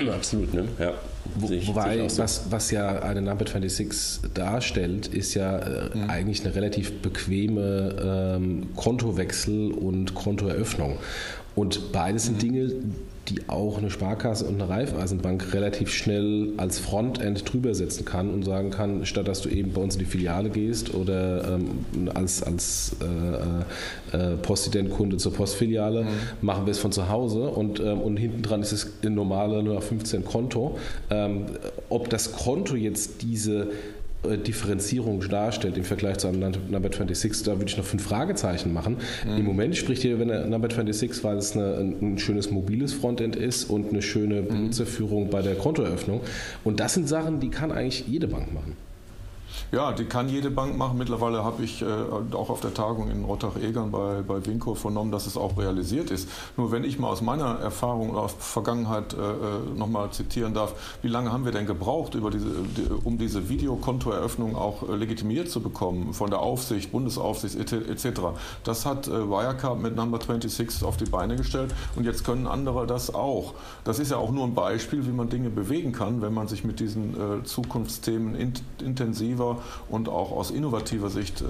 [0.14, 0.64] Absolut, ne?
[0.78, 0.94] Ja.
[1.34, 2.22] Wo, wobei, so.
[2.22, 6.10] was, was ja eine Number 26 darstellt, ist ja äh, mhm.
[6.10, 10.98] eigentlich eine relativ bequeme ähm, Kontowechsel und Kontoeröffnung.
[11.54, 12.40] Und beides sind mhm.
[12.40, 12.72] Dinge,
[13.28, 18.44] die auch eine Sparkasse und eine Raiffeisenbank relativ schnell als Frontend drüber setzen kann und
[18.44, 22.42] sagen kann, statt dass du eben bei uns in die Filiale gehst oder ähm, als,
[22.42, 26.08] als äh, äh, Postident-Kunde zur Postfiliale, mhm.
[26.40, 29.80] machen wir es von zu Hause und, ähm, und hinten dran ist es ein normale
[29.80, 30.78] 15 Konto.
[31.10, 31.46] Ähm,
[31.88, 33.68] ob das Konto jetzt diese äh,
[34.24, 38.96] Differenzierung darstellt im Vergleich zu einem Number 26, da würde ich noch fünf Fragezeichen machen.
[39.24, 39.36] Mhm.
[39.38, 43.36] Im Moment spricht hier, wenn er Number 26, weil es eine, ein schönes mobiles Frontend
[43.36, 44.48] ist und eine schöne mhm.
[44.48, 46.20] Benutzerführung bei der Kontoeröffnung.
[46.64, 48.76] Und das sind Sachen, die kann eigentlich jede Bank machen.
[49.72, 50.96] Ja, die kann jede Bank machen.
[50.98, 51.86] Mittlerweile habe ich äh,
[52.32, 56.28] auch auf der Tagung in Rottach-Egern bei, bei Winko vernommen, dass es auch realisiert ist.
[56.56, 60.98] Nur wenn ich mal aus meiner Erfahrung oder aus Vergangenheit äh, äh nochmal zitieren darf,
[61.02, 65.50] wie lange haben wir denn gebraucht, über diese, die, um diese Videokontoeröffnung auch äh, legitimiert
[65.50, 68.20] zu bekommen von der Aufsicht, Bundesaufsicht etc.
[68.62, 72.86] Das hat äh, Wirecard mit Number 26 auf die Beine gestellt und jetzt können andere
[72.86, 73.54] das auch.
[73.84, 76.64] Das ist ja auch nur ein Beispiel, wie man Dinge bewegen kann, wenn man sich
[76.64, 78.52] mit diesen Zukunftsthemen in,
[79.46, 81.44] intensiver und auch aus innovativer Sicht äh,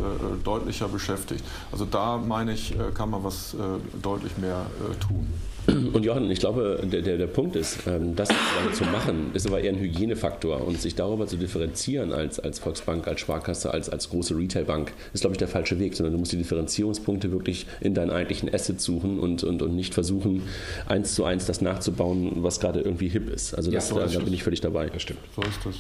[0.44, 1.44] deutlicher beschäftigt.
[1.72, 3.56] Also da meine ich, äh, kann man was äh,
[4.02, 4.66] deutlich mehr
[5.06, 5.26] tun.
[5.66, 8.28] Und Johann, ich glaube, der, der, der Punkt ist, ähm, das
[8.72, 13.09] zu machen, ist aber eher ein Hygienefaktor und sich darüber zu differenzieren als, als Volksbank,
[13.09, 16.30] als Sparkasse, als, als große Retailbank, ist, glaube ich, der falsche Weg, sondern du musst
[16.30, 20.42] die Differenzierungspunkte wirklich in deinen eigentlichen Assets suchen und, und, und nicht versuchen,
[20.87, 23.52] eins zu eins das nachzubauen, was gerade irgendwie hip ist.
[23.52, 24.88] Also das, ja, da, da bin ich völlig dabei.
[24.88, 25.20] Das stimmt.
[25.35, 25.74] So ist das.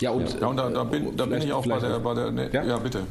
[0.00, 2.30] Ja, und, ja, und da, da, bin, da bin ich auch bei der, bei der
[2.32, 2.64] ne, ja?
[2.64, 2.78] ja?
[2.78, 3.06] bitte.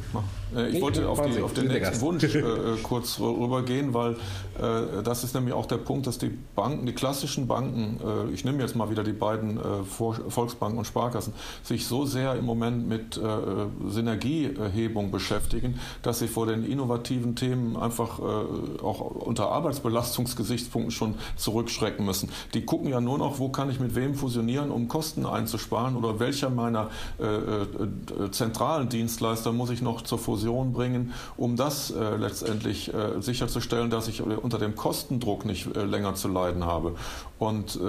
[0.56, 5.02] Äh, ich wollte auf, die, auf den nächsten Wunsch äh, äh, kurz rübergehen, weil äh,
[5.04, 8.62] das ist nämlich auch der Punkt, dass die Banken, die klassischen Banken, äh, ich nehme
[8.62, 13.20] jetzt mal wieder die beiden äh, Volksbanken und Sparkassen, sich so sehr im Moment mit
[13.88, 22.30] Synergiehebung beschäftigen, dass sie vor den innovativen Themen einfach auch unter Arbeitsbelastungsgesichtspunkten schon zurückschrecken müssen.
[22.54, 26.20] Die gucken ja nur noch, wo kann ich mit wem fusionieren, um Kosten einzusparen oder
[26.20, 31.92] welcher meiner meiner äh, äh, zentralen Dienstleister muss ich noch zur Fusion bringen, um das
[31.92, 36.96] äh, letztendlich sicherzustellen, dass ich unter dem Kostendruck nicht länger zu leiden habe.
[37.40, 37.80] Und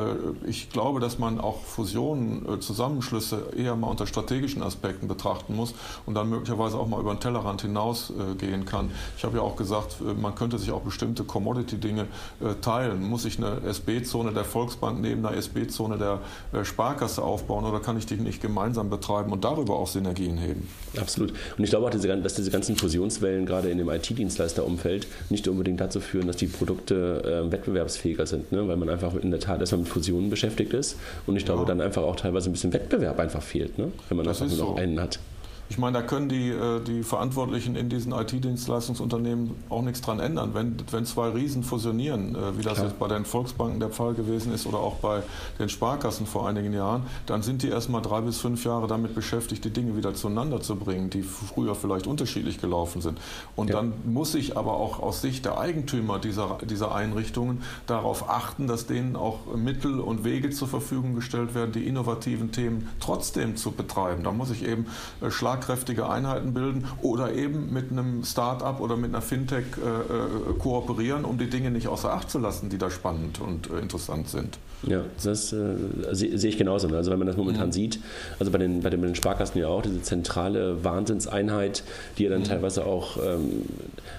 [0.47, 5.75] ich glaube, dass man auch Fusionen, Zusammenschlüsse eher mal unter strategischen Aspekten betrachten muss
[6.07, 8.91] und dann möglicherweise auch mal über den Tellerrand hinausgehen kann.
[9.17, 12.07] Ich habe ja auch gesagt, man könnte sich auch bestimmte Commodity-Dinge
[12.61, 13.09] teilen.
[13.09, 15.99] Muss ich eine SB-Zone der Volksbank neben einer SB-Zone
[16.53, 20.37] der Sparkasse aufbauen oder kann ich die nicht gemeinsam gemeinsam betreiben und darüber auch Synergien
[20.39, 20.69] heben.
[20.97, 21.33] Absolut.
[21.57, 26.01] Und ich glaube auch, dass diese ganzen Fusionswellen gerade in dem IT-Dienstleisterumfeld nicht unbedingt dazu
[26.01, 28.67] führen, dass die Produkte äh, wettbewerbsfähiger sind, ne?
[28.69, 31.67] weil man einfach in der Tat erstmal mit Fusionen beschäftigt ist und ich glaube ja.
[31.67, 33.93] dann einfach auch teilweise ein bisschen Wettbewerb einfach fehlt, ne?
[34.09, 34.81] wenn man das einfach nur noch so.
[34.83, 35.19] einen hat.
[35.71, 40.51] Ich meine, da können die, äh, die Verantwortlichen in diesen IT-Dienstleistungsunternehmen auch nichts dran ändern.
[40.53, 42.87] Wenn, wenn zwei Riesen fusionieren, äh, wie das Klar.
[42.87, 45.23] jetzt bei den Volksbanken der Fall gewesen ist oder auch bei
[45.59, 49.65] den Sparkassen vor einigen Jahren, dann sind die erstmal drei bis fünf Jahre damit beschäftigt,
[49.65, 53.19] die Dinge wieder zueinander zu bringen, die früher vielleicht unterschiedlich gelaufen sind.
[53.57, 53.77] Und ja.
[53.77, 58.87] dann muss ich aber auch aus Sicht der Eigentümer dieser, dieser Einrichtungen darauf achten, dass
[58.87, 64.25] denen auch Mittel und Wege zur Verfügung gestellt werden, die innovativen Themen trotzdem zu betreiben.
[64.25, 64.87] Da muss ich eben
[65.23, 69.89] äh, schlagen schlagkräftige Einheiten bilden oder eben mit einem Start-up oder mit einer Fintech äh,
[69.89, 73.79] äh, kooperieren, um die Dinge nicht außer Acht zu lassen, die da spannend und äh,
[73.79, 74.59] interessant sind.
[74.87, 75.77] Ja, das äh,
[76.13, 76.89] sehe seh ich genauso.
[76.89, 77.73] Also wenn man das momentan mhm.
[77.73, 78.01] sieht,
[78.39, 81.85] also bei den, bei den Sparkassen ja auch, diese zentrale Wahnsinnseinheit,
[82.19, 82.45] die ja dann mhm.
[82.45, 83.63] teilweise auch, ähm,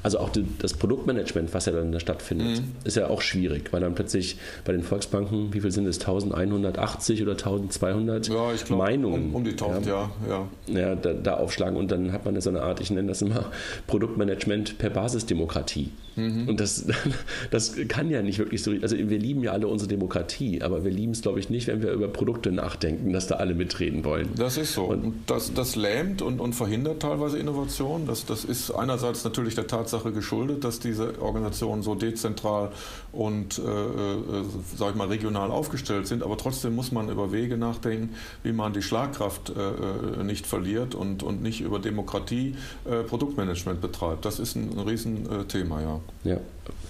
[0.01, 2.71] also auch die, das Produktmanagement, was ja dann da stattfindet, mhm.
[2.83, 7.21] ist ja auch schwierig, weil dann plötzlich bei den Volksbanken, wie viel sind es, 1180
[7.21, 9.29] oder 1200 ja, ich glaub, Meinungen?
[9.29, 10.09] Um, um die 1000, ja.
[10.27, 10.79] Ja, ja.
[10.79, 13.45] ja da, da aufschlagen und dann hat man so eine Art, ich nenne das immer
[13.87, 15.91] Produktmanagement per Basisdemokratie.
[16.15, 16.47] Mhm.
[16.47, 16.85] Und das,
[17.51, 20.91] das kann ja nicht wirklich so, also wir lieben ja alle unsere Demokratie, aber wir
[20.91, 24.29] lieben es, glaube ich, nicht, wenn wir über Produkte nachdenken, dass da alle mitreden wollen.
[24.35, 24.85] Das ist so.
[24.85, 28.05] Und, das, das lähmt und, und verhindert teilweise Innovation.
[28.07, 32.71] Das, das ist einerseits natürlich der Tatsache geschuldet, dass diese Organisationen so dezentral
[33.11, 34.43] und, äh, äh,
[34.75, 38.73] sag ich mal, regional aufgestellt sind, aber trotzdem muss man über Wege nachdenken, wie man
[38.73, 44.25] die Schlagkraft äh, äh nicht verliert und, und nicht über Demokratie äh, Produktmanagement betreibt.
[44.25, 45.99] Das ist ein, ein Riesenthema, ja.
[46.23, 46.37] Ja.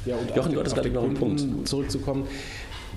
[0.06, 1.68] ja und Jochen, du hattest gerade noch einen Punkt.
[1.68, 2.28] Zurückzukommen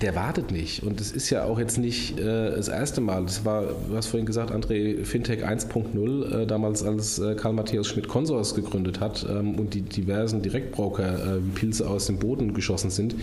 [0.01, 0.83] der wartet nicht.
[0.83, 3.23] Und es ist ja auch jetzt nicht äh, das erste Mal.
[3.25, 7.87] Das war, du hast vorhin gesagt, André, Fintech 1.0, äh, damals als äh, Karl Matthias
[7.87, 12.53] Schmidt Consors gegründet hat ähm, und die diversen Direktbroker äh, wie Pilze aus dem Boden
[12.53, 13.15] geschossen sind,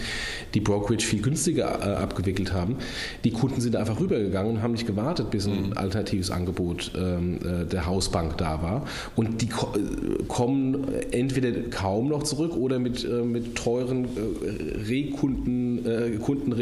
[0.54, 2.76] die Brokerage viel günstiger äh, abgewickelt haben.
[3.24, 5.72] Die Kunden sind einfach rübergegangen und haben nicht gewartet, bis ein mhm.
[5.76, 8.86] alternatives Angebot ähm, äh, der Hausbank da war.
[9.14, 9.72] Und die ko
[10.28, 14.06] kommen entweder kaum noch zurück oder mit, mit teuren
[14.88, 15.84] Rekunden,
[16.20, 16.52] Kunden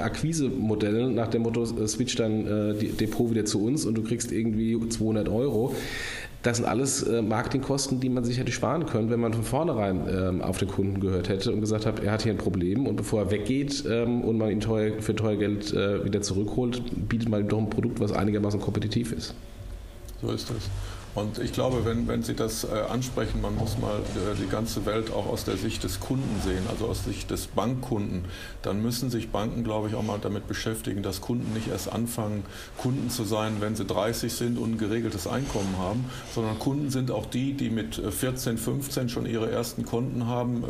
[0.00, 4.32] Akquise-Modellen nach dem Motto, äh, switch dein äh, Depot wieder zu uns und du kriegst
[4.32, 5.74] irgendwie 200 Euro.
[6.42, 10.02] Das sind alles äh, Marketingkosten, die man sich hätte sparen können, wenn man von vornherein
[10.08, 12.96] ähm, auf den Kunden gehört hätte und gesagt hat, er hat hier ein Problem und
[12.96, 17.40] bevor er weggeht ähm, und man ihn teuer, für teuer Geld wieder zurückholt, bietet man
[17.40, 19.34] ihm doch ein Produkt, was einigermaßen kompetitiv ist.
[20.20, 20.68] So ist das.
[21.14, 24.84] Und ich glaube, wenn, wenn Sie das äh, ansprechen, man muss mal äh, die ganze
[24.84, 28.24] Welt auch aus der Sicht des Kunden sehen, also aus Sicht des Bankkunden,
[28.62, 32.44] dann müssen sich Banken, glaube ich, auch mal damit beschäftigen, dass Kunden nicht erst anfangen,
[32.78, 37.12] Kunden zu sein, wenn sie 30 sind und ein geregeltes Einkommen haben, sondern Kunden sind
[37.12, 40.66] auch die, die mit 14, äh, 15 schon ihre ersten Konten haben, äh,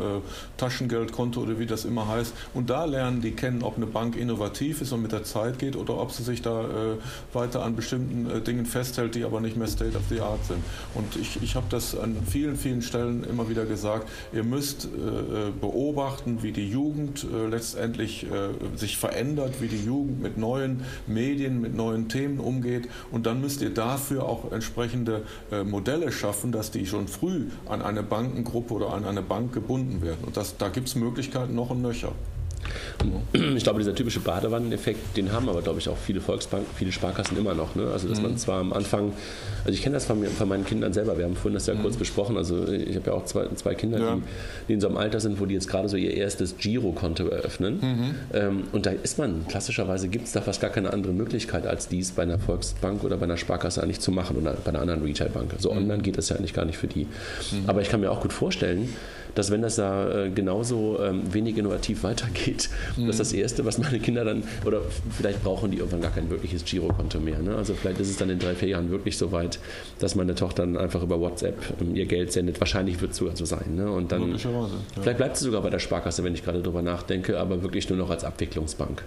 [0.57, 2.33] Taschengeldkonto oder wie das immer heißt.
[2.53, 5.75] Und da lernen die kennen, ob eine Bank innovativ ist und mit der Zeit geht
[5.75, 6.97] oder ob sie sich da äh,
[7.33, 10.45] weiter an bestimmten äh, Dingen festhält, die aber nicht mehr State of the Art Art
[10.45, 10.63] sind.
[10.93, 15.51] Und ich, ich habe das an vielen, vielen Stellen immer wieder gesagt, ihr müsst äh,
[15.59, 21.61] beobachten, wie die Jugend äh, letztendlich äh, sich verändert, wie die Jugend mit neuen Medien,
[21.61, 22.89] mit neuen Themen umgeht.
[23.11, 27.81] Und dann müsst ihr dafür auch entsprechende äh, Modelle schaffen, dass die schon früh an
[27.81, 30.25] eine Bankengruppe oder an eine Bank gebunden werden.
[30.25, 32.11] Und das, da gibt es Möglichkeiten noch und nöcher.
[33.55, 37.37] Ich glaube, dieser typische Badewanneneffekt, den haben aber, glaube ich, auch viele Volksbanken, viele Sparkassen
[37.37, 37.75] immer noch.
[37.75, 37.87] Ne?
[37.91, 38.23] Also, dass mhm.
[38.23, 39.13] man zwar am Anfang,
[39.63, 41.73] also ich kenne das von, mir, von, meinen Kindern selber, wir haben vorhin das ja
[41.73, 41.81] mhm.
[41.81, 44.15] kurz besprochen, also ich habe ja auch zwei, zwei Kinder, ja.
[44.15, 44.21] die,
[44.67, 47.79] die, in so einem Alter sind, wo die jetzt gerade so ihr erstes Girokonto eröffnen.
[47.81, 48.15] Mhm.
[48.33, 51.87] Ähm, und da ist man, klassischerweise gibt es da fast gar keine andere Möglichkeit, als
[51.87, 55.03] dies bei einer Volksbank oder bei einer Sparkasse eigentlich zu machen oder bei einer anderen
[55.03, 55.51] Retailbank.
[55.57, 57.05] So also online geht das ja eigentlich gar nicht für die.
[57.05, 57.63] Mhm.
[57.67, 58.89] Aber ich kann mir auch gut vorstellen,
[59.35, 63.07] dass wenn das da äh, genauso ähm, wenig innovativ weitergeht, mhm.
[63.07, 64.81] dass das Erste, was meine Kinder dann, oder
[65.15, 67.39] vielleicht brauchen die irgendwann gar kein wirkliches Girokonto mehr.
[67.39, 67.55] Ne?
[67.55, 69.59] Also vielleicht ist es dann in drei, vier Jahren wirklich so weit,
[69.99, 72.59] dass meine Tochter dann einfach über WhatsApp ähm, ihr Geld sendet.
[72.59, 73.75] Wahrscheinlich wird es sogar so sein.
[73.75, 73.91] Ne?
[73.91, 74.69] Und dann, ja.
[74.99, 77.97] vielleicht bleibt sie sogar bei der Sparkasse, wenn ich gerade drüber nachdenke, aber wirklich nur
[77.97, 79.03] noch als Abwicklungsbank.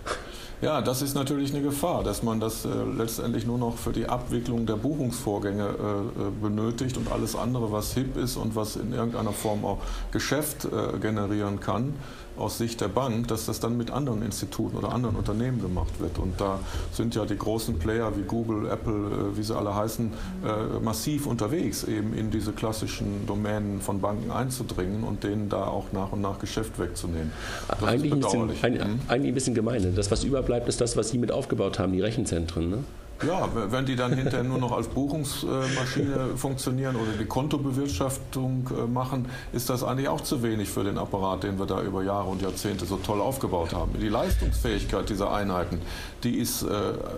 [0.60, 4.08] Ja, das ist natürlich eine Gefahr, dass man das äh, letztendlich nur noch für die
[4.08, 8.92] Abwicklung der Buchungsvorgänge äh, äh benötigt und alles andere, was hip ist und was in
[8.92, 9.78] irgendeiner Form auch
[10.10, 11.94] Geschäft äh, generieren kann,
[12.38, 16.18] aus Sicht der Bank, dass das dann mit anderen Instituten oder anderen Unternehmen gemacht wird.
[16.18, 16.60] Und da
[16.92, 20.12] sind ja die großen Player wie Google, Apple, äh, wie sie alle heißen,
[20.44, 25.92] äh, massiv unterwegs, eben in diese klassischen Domänen von Banken einzudringen und denen da auch
[25.92, 27.32] nach und nach Geschäft wegzunehmen.
[27.68, 29.00] Das eigentlich, ein bisschen, ein, mhm.
[29.08, 29.94] eigentlich ein bisschen gemein.
[29.94, 32.70] Das, was überbleibt, ist das, was Sie mit aufgebaut haben, die Rechenzentren.
[32.70, 32.84] Ne?
[33.26, 39.26] Ja, wenn die dann hinterher nur noch als Buchungsmaschine funktionieren oder die Kontobewirtschaftung äh, machen,
[39.52, 42.42] ist das eigentlich auch zu wenig für den Apparat, den wir da über Jahre und
[42.42, 43.98] Jahrzehnte so toll aufgebaut haben.
[44.00, 45.80] Die Leistungsfähigkeit dieser Einheiten,
[46.22, 46.68] die ist äh,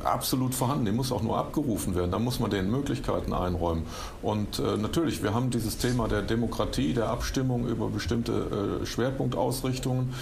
[0.03, 0.87] absolut vorhanden.
[0.87, 2.13] Die muss auch nur abgerufen werden.
[2.13, 3.85] Da muss man denen Möglichkeiten einräumen.
[4.23, 10.15] Und äh, natürlich, wir haben dieses Thema der Demokratie, der Abstimmung über bestimmte Schwerpunktausrichtungen.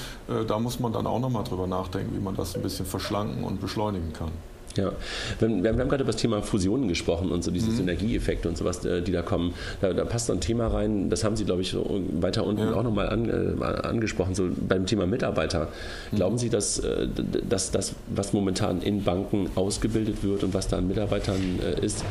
[0.46, 3.60] da muss man dann auch nochmal drüber nachdenken, wie man das ein bisschen verschlanken und
[3.60, 4.30] beschleunigen kann.
[4.78, 4.92] Ja,
[5.40, 7.76] wir, haben, wir haben gerade über das Thema Fusionen gesprochen und so diese mhm.
[7.76, 9.54] Synergieeffekte und sowas, äh, die da kommen.
[9.80, 11.76] Da, da, passt so ein Thema rein, das haben Sie, glaube ich,
[12.20, 12.74] weiter unten ja.
[12.74, 15.68] auch nochmal an, äh, angesprochen, so beim Thema Mitarbeiter.
[16.12, 16.16] Mhm.
[16.16, 17.08] Glauben Sie, dass, äh,
[17.48, 22.04] dass das, was momentan in Banken ausgebildet wird und was da an Mitarbeitern äh, ist,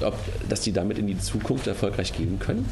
[0.00, 0.14] ob,
[0.48, 2.66] dass die damit in die Zukunft erfolgreich gehen können?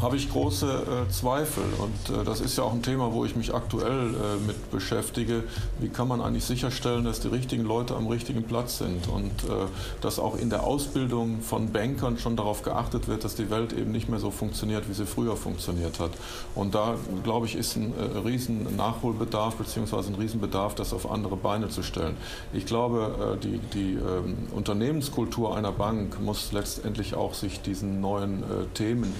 [0.00, 1.64] Habe ich große äh, Zweifel.
[1.78, 5.44] Und äh, das ist ja auch ein Thema, wo ich mich aktuell äh, mit beschäftige.
[5.80, 9.66] Wie kann man eigentlich sicherstellen, dass die richtigen Leute am richtigen Platz sind und äh,
[10.00, 13.90] dass auch in der Ausbildung von Bankern schon darauf geachtet wird, dass die Welt eben
[13.90, 16.12] nicht mehr so funktioniert, wie sie früher funktioniert hat.
[16.54, 19.96] Und da, glaube ich, ist ein äh, riesen Nachholbedarf bzw.
[19.96, 22.16] ein Riesenbedarf, das auf andere Beine zu stellen.
[22.52, 28.44] Ich glaube, äh, die, die ähm, Unternehmenskultur einer Bank muss letztendlich auch sich diesen neuen
[28.74, 29.12] Themen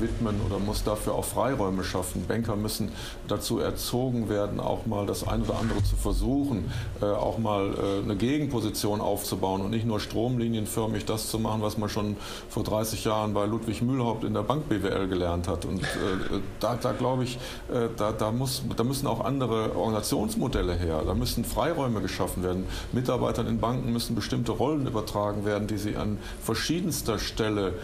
[0.00, 2.24] widmen oder muss dafür auch Freiräume schaffen.
[2.26, 2.92] Banker müssen
[3.28, 8.04] dazu erzogen werden, auch mal das eine oder andere zu versuchen, äh, auch mal äh,
[8.04, 12.16] eine Gegenposition aufzubauen und nicht nur stromlinienförmig das zu machen, was man schon
[12.48, 15.64] vor 30 Jahren bei Ludwig Mühlhaupt in der Bank BWL gelernt hat.
[15.64, 15.86] Und äh,
[16.60, 17.38] da, da glaube ich,
[17.96, 21.02] da, da, muss, da müssen auch andere Organisationsmodelle her.
[21.06, 22.66] Da müssen Freiräume geschaffen werden.
[22.92, 27.74] Mitarbeitern in Banken müssen bestimmte Rollen übertragen werden, die sie an verschiedenster Stelle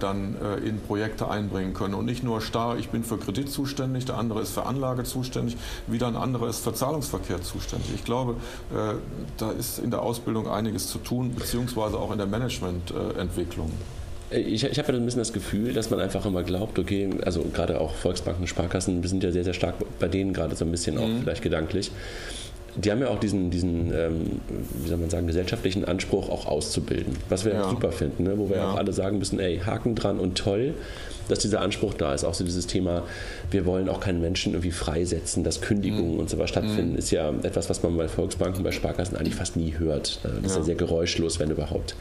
[0.00, 4.04] dann in Projekte einbringen einbringen können und nicht nur starr, ich bin für Kredit zuständig,
[4.04, 7.90] der andere ist für Anlage zuständig, wieder ein anderer ist für Zahlungsverkehr zuständig.
[7.94, 8.36] Ich glaube,
[8.72, 8.94] äh,
[9.38, 13.70] da ist in der Ausbildung einiges zu tun, beziehungsweise auch in der Managemententwicklung.
[14.30, 17.42] Ich, ich habe ja ein bisschen das Gefühl, dass man einfach immer glaubt, okay, also
[17.52, 20.70] gerade auch Volksbanken, Sparkassen, wir sind ja sehr, sehr stark bei denen gerade so ein
[20.70, 21.20] bisschen auch mhm.
[21.20, 21.90] vielleicht gedanklich
[22.76, 24.40] die haben ja auch diesen, diesen ähm,
[24.82, 27.68] wie soll man sagen, gesellschaftlichen Anspruch auch auszubilden, was wir ja.
[27.68, 28.38] super finden, ne?
[28.38, 28.70] wo wir ja.
[28.70, 30.74] auch alle sagen müssen, ey, Haken dran und toll,
[31.28, 32.24] dass dieser Anspruch da ist.
[32.24, 33.02] Auch so dieses Thema,
[33.50, 36.20] wir wollen auch keinen Menschen irgendwie freisetzen, dass Kündigungen mhm.
[36.20, 36.98] und so was stattfinden, mhm.
[36.98, 40.20] ist ja etwas, was man bei Volksbanken, bei Sparkassen eigentlich fast nie hört.
[40.22, 40.46] Das ja.
[40.46, 41.94] ist ja sehr geräuschlos, wenn überhaupt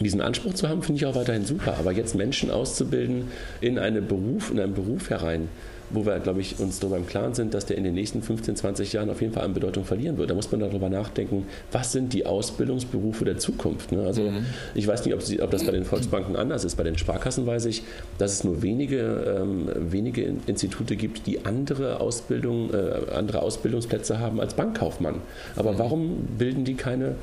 [0.00, 1.76] diesen Anspruch zu haben, finde ich auch weiterhin super.
[1.78, 3.28] Aber jetzt Menschen auszubilden
[3.60, 5.48] in, eine Beruf, in einen Beruf herein,
[5.94, 8.56] wo wir, glaube ich, uns darüber im Klaren sind, dass der in den nächsten 15,
[8.56, 10.30] 20 Jahren auf jeden Fall an Bedeutung verlieren wird.
[10.30, 13.92] Da muss man darüber nachdenken, was sind die Ausbildungsberufe der Zukunft.
[13.92, 14.02] Ne?
[14.04, 14.46] Also mhm.
[14.74, 16.76] ich weiß nicht, ob, sie, ob, das bei den Volksbanken anders ist.
[16.76, 17.82] Bei den Sparkassen weiß ich,
[18.18, 24.40] dass es nur wenige, ähm, wenige Institute gibt, die andere, Ausbildung, äh, andere Ausbildungsplätze haben
[24.40, 25.20] als Bankkaufmann.
[25.56, 25.78] Aber mhm.
[25.78, 27.14] warum bilden die keine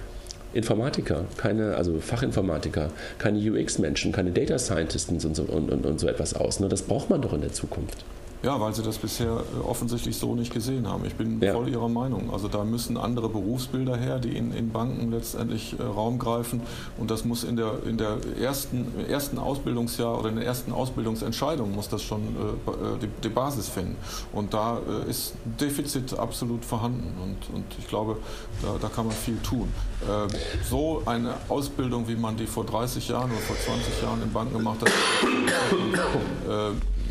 [0.53, 6.07] Informatiker, keine, also Fachinformatiker, keine UX-Menschen, keine Data Scientists und so, und, und, und so
[6.07, 6.59] etwas aus.
[6.59, 6.67] Ne?
[6.67, 8.03] Das braucht man doch in der Zukunft.
[8.43, 11.05] Ja, weil sie das bisher äh, offensichtlich so nicht gesehen haben.
[11.05, 11.53] Ich bin ja.
[11.53, 12.31] voll Ihrer Meinung.
[12.33, 16.61] Also da müssen andere Berufsbilder her, die in, in Banken letztendlich äh, Raum greifen.
[16.97, 21.75] Und das muss in der, in der ersten, ersten Ausbildungsjahr oder in der ersten Ausbildungsentscheidung
[21.75, 23.95] muss das schon äh, äh die, die, Basis finden.
[24.33, 27.13] Und da äh, ist Defizit absolut vorhanden.
[27.21, 28.17] Und, und ich glaube,
[28.63, 29.71] da, da kann man viel tun.
[30.01, 30.27] Äh,
[30.67, 34.57] so eine Ausbildung, wie man die vor 30 Jahren oder vor 20 Jahren in Banken
[34.57, 34.91] gemacht hat,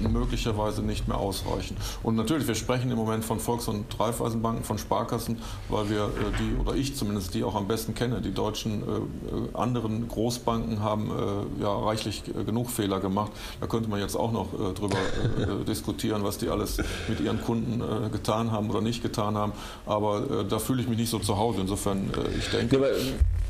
[0.08, 1.76] möglicherweise nicht mehr ausreichen.
[2.02, 6.08] Und natürlich, wir sprechen im Moment von Volks- und Raiffeisenbanken, von Sparkassen, weil wir äh,
[6.38, 8.20] die, oder ich zumindest, die auch am besten kenne.
[8.20, 13.32] Die deutschen äh, anderen Großbanken haben äh, ja reichlich genug Fehler gemacht.
[13.60, 14.98] Da könnte man jetzt auch noch drüber
[15.68, 17.82] diskutieren, was die alles mit ihren Kunden
[18.12, 19.52] getan haben oder nicht getan haben.
[19.86, 21.60] Aber da fühle ich mich nicht so zu Hause.
[21.60, 22.76] Insofern, ich denke.
[22.76, 22.86] Ja,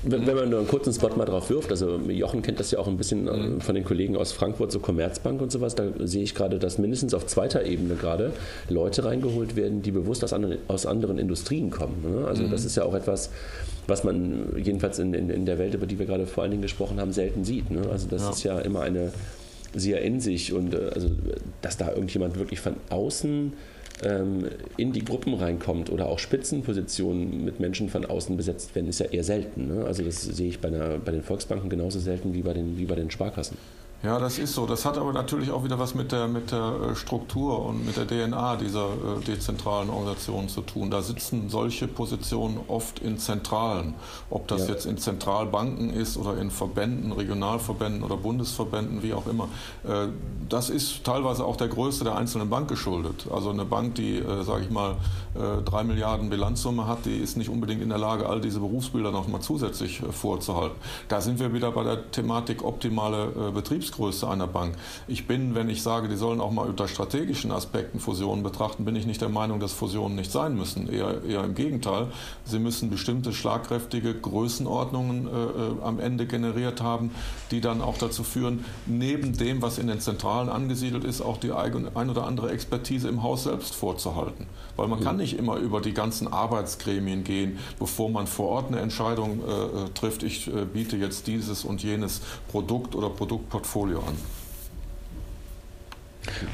[0.03, 2.79] wenn, wenn, man nur einen kurzen Spot mal drauf wirft, also Jochen kennt das ja
[2.79, 3.61] auch ein bisschen mhm.
[3.61, 7.13] von den Kollegen aus Frankfurt, so Commerzbank und sowas, da sehe ich gerade, dass mindestens
[7.13, 8.33] auf zweiter Ebene gerade
[8.69, 12.03] Leute reingeholt werden, die bewusst aus anderen, aus anderen Industrien kommen.
[12.03, 12.27] Ne?
[12.27, 12.51] Also mhm.
[12.51, 13.31] das ist ja auch etwas,
[13.87, 16.63] was man jedenfalls in, in, in, der Welt, über die wir gerade vor allen Dingen
[16.63, 17.71] gesprochen haben, selten sieht.
[17.71, 17.83] Ne?
[17.91, 18.31] Also das ja.
[18.31, 19.13] ist ja immer eine
[19.75, 21.11] sehr in sich und äh, also
[21.63, 23.53] dass da irgendjemand wirklich von außen
[24.03, 24.47] ähm,
[24.79, 29.07] in die Gruppen reinkommt oder auch Spitzenpositionen mit Menschen von außen besetzt werden, ist ja
[29.07, 29.69] eher selten.
[29.69, 29.85] Ne?
[29.85, 32.87] Also das sehe ich bei, einer, bei den Volksbanken genauso selten wie bei den, wie
[32.87, 33.59] bei den Sparkassen.
[34.03, 34.65] Ja, das ist so.
[34.65, 37.99] Das hat aber natürlich auch wieder was mit der, mit der äh, Struktur und mit
[37.99, 40.91] der DNA dieser äh, dezentralen Organisationen zu tun.
[40.91, 43.95] Da sitzen solche Positionen oft in Zentralen.
[44.31, 44.73] Ob das ja.
[44.73, 49.49] jetzt in Zentralbanken ist oder in Verbänden, Regionalverbänden oder Bundesverbänden, wie auch immer.
[49.85, 50.09] Äh,
[50.49, 53.27] das ist teilweise auch der Größe der einzelnen Bank geschuldet.
[53.31, 54.97] Also eine Bank, die, äh, sage ich mal,
[55.65, 59.29] drei Milliarden Bilanzsumme hat, die ist nicht unbedingt in der Lage, all diese Berufsbilder noch
[59.29, 60.75] mal zusätzlich vorzuhalten.
[61.07, 64.75] Da sind wir wieder bei der Thematik optimale Betriebs Betriebsgröße einer Bank.
[65.09, 68.97] Ich bin, wenn ich sage, die sollen auch mal unter strategischen Aspekten Fusionen betrachten, bin
[68.97, 70.89] ich nicht der Meinung, dass Fusionen nicht sein müssen.
[70.89, 72.09] Eher, eher im Gegenteil.
[72.45, 77.11] Sie müssen bestimmte schlagkräftige Größenordnungen äh, äh am Ende generiert haben,
[77.51, 81.53] die dann auch dazu führen, neben dem, was in den Zentralen angesiedelt ist, auch die
[81.53, 84.47] ein oder andere Expertise im Haus selbst vorzuhalten.
[84.77, 88.81] Weil man kann nicht immer über die ganzen Arbeitsgremien gehen, bevor man vor Ort eine
[88.81, 94.01] Entscheidung äh, äh trifft, ich äh, biete jetzt dieses und jenes Produkt oder Produktportfolio Portfolio
[94.01, 94.17] an.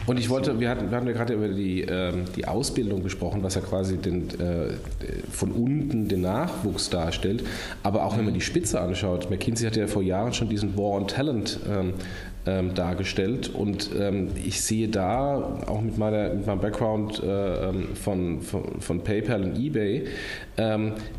[0.07, 3.43] Und ich wollte, wir hatten, wir hatten ja gerade über die, ähm, die Ausbildung gesprochen,
[3.43, 4.75] was ja quasi den, äh,
[5.31, 7.45] von unten den Nachwuchs darstellt.
[7.83, 10.93] Aber auch wenn man die Spitze anschaut, McKinsey hat ja vor Jahren schon diesen War
[10.93, 11.95] on Talent ähm,
[12.47, 13.49] ähm, dargestellt.
[13.49, 18.81] Und ähm, ich sehe da, auch mit, meiner, mit meinem Background äh, ähm, von, von,
[18.81, 20.07] von, PayPal und eBay,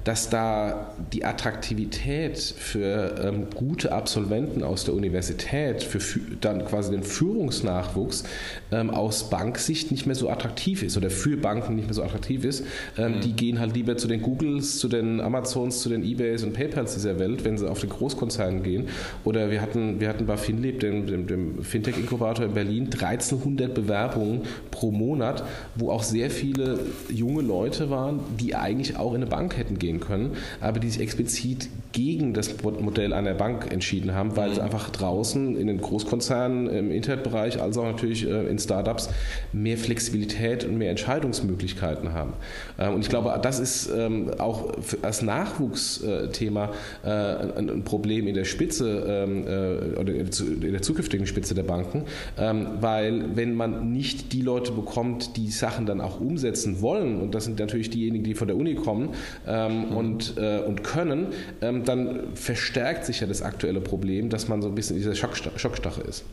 [0.04, 6.00] dass da die Attraktivität für ähm, gute Absolventen aus der Universität, für
[6.42, 8.24] dann quasi den Führungsnachwuchs
[8.72, 12.46] ähm, aus Banksicht nicht mehr so attraktiv ist oder für Banken nicht mehr so attraktiv
[12.46, 12.64] ist.
[12.98, 13.22] Mhm.
[13.22, 16.94] Die gehen halt lieber zu den Googles, zu den Amazons, zu den eBays und PayPals
[16.94, 18.88] dieser Welt, wenn sie auf den Großkonzernen gehen.
[19.24, 23.74] Oder wir hatten, wir hatten bei Finlib den, den dem, dem Fintech-Inkubator in Berlin 1300
[23.74, 25.44] Bewerbungen pro Monat,
[25.76, 26.80] wo auch sehr viele
[27.10, 31.02] junge Leute waren, die eigentlich auch in eine Bank hätten gehen können, aber die sich
[31.02, 34.66] explizit gegen das Modell einer Bank entschieden haben, weil sie mhm.
[34.66, 39.10] einfach draußen in den Großkonzernen im Internetbereich, als auch natürlich äh, in Startups
[39.54, 42.34] mehr Flexibilität und mehr Entscheidungsmöglichkeiten haben.
[42.78, 46.72] Ähm, und ich glaube, das ist ähm, auch als Nachwuchsthema
[47.04, 52.04] äh, ein Problem in der Spitze ähm, äh, oder in der zukünftigen Spitze der Banken,
[52.36, 57.46] weil wenn man nicht die Leute bekommt, die Sachen dann auch umsetzen wollen, und das
[57.46, 59.10] sind natürlich diejenigen, die von der Uni kommen
[59.48, 59.98] ähm, mhm.
[59.98, 61.28] und, äh, und können,
[61.62, 65.16] ähm, dann verstärkt sich ja das aktuelle Problem, dass man so ein bisschen in dieser
[65.16, 66.24] Schockstache ist.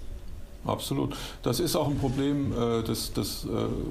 [0.66, 1.14] Absolut.
[1.42, 3.48] Das ist auch ein Problem äh, des, des äh,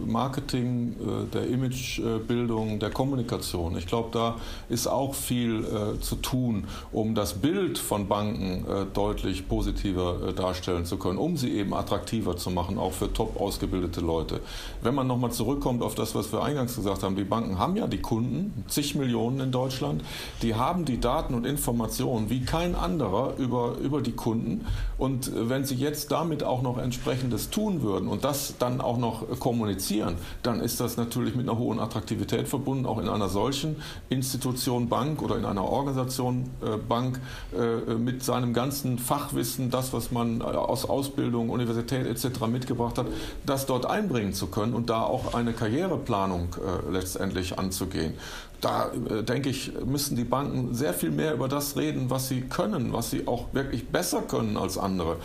[0.09, 3.77] Marketing, äh, der Imagebildung, der Kommunikation.
[3.77, 4.37] Ich glaube, da
[4.69, 10.85] ist auch viel äh, zu tun, um das Bild von Banken äh, deutlich positiver darstellen
[10.85, 14.39] zu können, um sie eben attraktiver zu machen, auch für top ausgebildete Leute.
[14.81, 17.85] Wenn man nochmal zurückkommt auf das, was wir eingangs gesagt haben, die Banken haben ja
[17.85, 20.03] die Kunden, zig Millionen in Deutschland,
[20.41, 24.65] die haben die Daten und Informationen wie kein anderer über, über die Kunden.
[24.97, 29.39] Und wenn sie jetzt damit auch noch entsprechendes tun würden und das dann auch noch
[29.39, 33.75] kommunizieren, dann ist das natürlich mit einer hohen Attraktivität verbunden, auch in einer solchen
[34.09, 37.19] Institution Bank oder in einer Organisation äh, Bank
[37.53, 42.47] äh, mit seinem ganzen Fachwissen, das, was man äh, aus Ausbildung, Universität etc.
[42.47, 43.07] mitgebracht hat,
[43.45, 46.55] das dort einbringen zu können und da auch eine Karriereplanung
[46.89, 48.13] letztendlich anzugehen
[48.61, 48.91] da
[49.27, 53.09] denke ich, müssen die Banken sehr viel mehr über das reden, was sie können, was
[53.09, 55.17] sie auch wirklich besser können als andere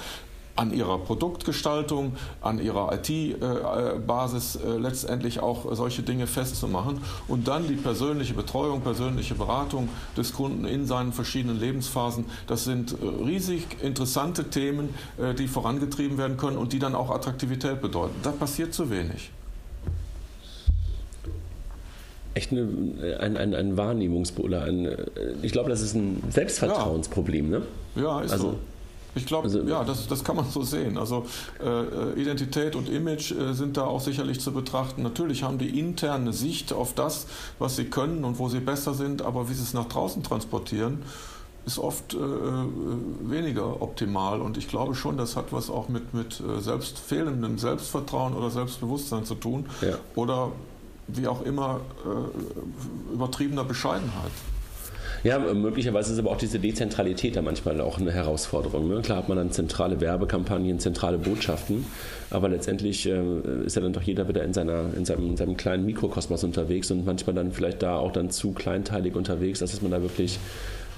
[0.58, 7.76] an ihrer Produktgestaltung, an ihrer IT-Basis äh, letztendlich auch solche Dinge festzumachen und dann die
[7.76, 12.24] persönliche Betreuung, persönliche Beratung des Kunden in seinen verschiedenen Lebensphasen.
[12.48, 17.10] Das sind äh, riesig interessante Themen, äh, die vorangetrieben werden können und die dann auch
[17.10, 18.16] Attraktivität bedeuten.
[18.24, 19.30] Da passiert zu wenig
[22.34, 24.62] echt eine, ein, ein, ein Wahrnehmungsbuller.
[24.62, 24.96] Ein,
[25.42, 27.50] ich glaube, das ist ein Selbstvertrauensproblem.
[27.50, 27.62] Ne?
[27.96, 28.58] Ja, ist also, so.
[29.14, 30.98] Ich glaube, also, ja, das, das kann man so sehen.
[30.98, 31.26] Also
[31.64, 35.02] äh, Identität und Image äh, sind da auch sicherlich zu betrachten.
[35.02, 37.26] Natürlich haben die interne Sicht auf das,
[37.58, 41.02] was sie können und wo sie besser sind, aber wie sie es nach draußen transportieren,
[41.66, 42.20] ist oft äh, äh
[43.22, 44.40] weniger optimal.
[44.40, 48.50] Und ich glaube schon, das hat was auch mit, mit äh, selbst fehlendem Selbstvertrauen oder
[48.50, 49.66] Selbstbewusstsein zu tun.
[49.80, 49.96] Ja.
[50.14, 50.52] Oder
[51.08, 54.30] wie auch immer äh, übertriebener Bescheidenheit.
[55.24, 58.88] Ja, möglicherweise ist aber auch diese Dezentralität da manchmal auch eine Herausforderung.
[58.88, 59.02] Ne?
[59.02, 61.86] Klar hat man dann zentrale Werbekampagnen, zentrale Botschaften,
[62.30, 63.20] aber letztendlich äh,
[63.64, 66.90] ist ja dann doch jeder wieder in, seiner, in, seinem, in seinem kleinen Mikrokosmos unterwegs
[66.90, 70.38] und manchmal dann vielleicht da auch dann zu kleinteilig unterwegs, dass man da wirklich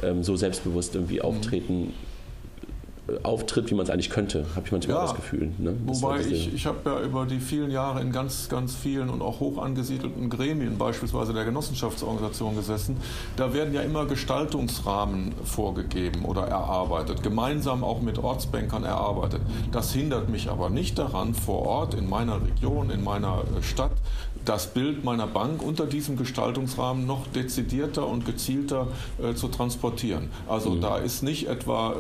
[0.03, 1.95] ähm, so selbstbewusst irgendwie auftreten
[3.23, 5.53] auftritt, wie man es eigentlich könnte, habe ich manchmal ja, das Gefühl.
[5.59, 5.75] Ne?
[5.87, 9.23] Das wobei ich, ich habe ja über die vielen Jahre in ganz, ganz vielen und
[9.23, 12.97] auch hoch angesiedelten Gremien, beispielsweise der Genossenschaftsorganisation gesessen,
[13.37, 19.41] da werden ja immer Gestaltungsrahmen vorgegeben oder erarbeitet, gemeinsam auch mit Ortsbankern erarbeitet.
[19.73, 23.93] Das hindert mich aber nicht daran, vor Ort in meiner Region, in meiner Stadt
[24.45, 28.88] das Bild meiner Bank unter diesem Gestaltungsrahmen noch dezidierter und gezielter
[29.22, 30.30] äh, zu transportieren.
[30.49, 30.80] Also mhm.
[30.80, 31.95] da ist nicht etwa äh,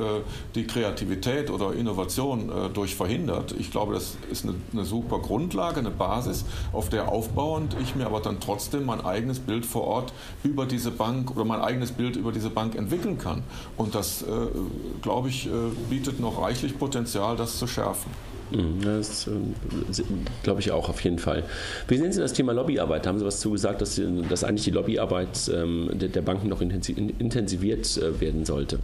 [0.54, 3.54] die Kreativität oder Innovation äh, durch verhindert.
[3.58, 8.06] Ich glaube, das ist eine, eine, super Grundlage, eine Basis, auf der aufbauend ich mir
[8.06, 10.12] aber dann trotzdem mein eigenes Bild vor Ort
[10.42, 13.42] über diese Bank oder mein eigenes Bild über diese Bank entwickeln kann.
[13.76, 14.26] Und das, äh,
[15.02, 15.50] glaube ich, äh,
[15.88, 18.10] bietet noch reichlich Potenzial, das zu schärfen.
[18.50, 20.02] Mhm, das äh,
[20.42, 21.44] glaube ich auch auf jeden Fall.
[21.88, 23.06] Wie sehen Sie das Thema Lobbyarbeit?
[23.06, 27.96] Haben Sie was zu gesagt, dass, dass eigentlich die Lobbyarbeit ähm, der Banken noch intensiviert
[27.96, 28.78] äh, werden sollte?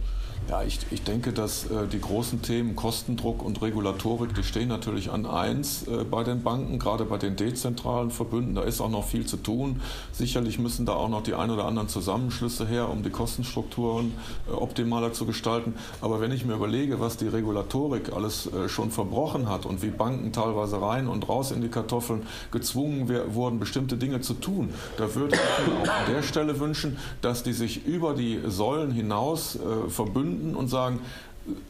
[0.49, 5.11] Ja, ich, ich denke, dass äh, die großen Themen Kostendruck und Regulatorik, die stehen natürlich
[5.11, 8.55] an eins äh, bei den Banken, gerade bei den dezentralen Verbünden.
[8.55, 9.81] Da ist auch noch viel zu tun.
[10.13, 14.13] Sicherlich müssen da auch noch die ein oder anderen Zusammenschlüsse her, um die Kostenstrukturen
[14.47, 15.73] äh, optimaler zu gestalten.
[15.99, 19.89] Aber wenn ich mir überlege, was die Regulatorik alles äh, schon verbrochen hat und wie
[19.89, 25.13] Banken teilweise rein und raus in die Kartoffeln gezwungen wurden, bestimmte Dinge zu tun, da
[25.13, 29.57] würde ich mir auch an der Stelle wünschen, dass die sich über die Säulen hinaus
[29.57, 30.99] äh, verbünden finden und sagen,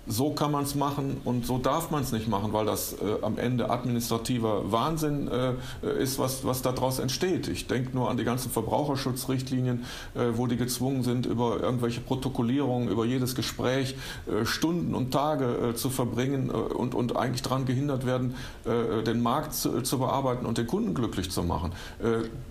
[0.07, 3.21] so kann man es machen und so darf man es nicht machen, weil das äh,
[3.21, 5.53] am Ende administrativer Wahnsinn äh,
[6.01, 7.47] ist, was, was daraus entsteht.
[7.47, 12.87] Ich denke nur an die ganzen Verbraucherschutzrichtlinien, äh, wo die gezwungen sind, über irgendwelche Protokollierungen,
[12.87, 13.95] über jedes Gespräch
[14.27, 19.21] äh, Stunden und Tage äh, zu verbringen äh, und, und eigentlich daran gehindert werden, den
[19.21, 21.71] Markt zu, zu, bearbeiten und den Kunden glücklich zu machen.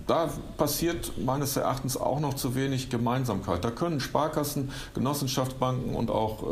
[0.07, 3.65] da passiert meines Erachtens auch noch zu wenig Gemeinsamkeit.
[3.65, 6.43] Da können Sparkassen, Genossenschaftsbanken und auch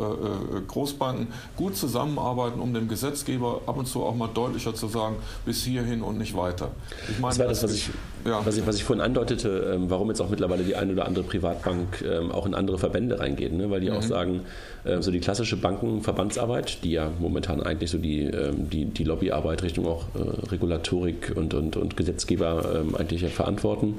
[0.67, 5.63] Großbanken gut zusammenarbeiten, um dem Gesetzgeber ab und zu auch mal deutlicher zu sagen, bis
[5.63, 6.71] hierhin und nicht weiter.
[7.09, 7.89] Ich meine, das war das, was ich,
[8.25, 8.45] ja.
[8.45, 11.23] was ich, was ich vorhin andeutete, ähm, warum jetzt auch mittlerweile die eine oder andere
[11.23, 13.69] Privatbank ähm, auch in andere Verbände reingeht, ne?
[13.69, 13.97] weil die mhm.
[13.97, 14.41] auch sagen,
[14.83, 19.63] äh, so die klassische Bankenverbandsarbeit, die ja momentan eigentlich so die, ähm, die, die Lobbyarbeit
[19.63, 23.95] Richtung auch äh, Regulatorik und, und, und Gesetzgeber eigentlich verantworten,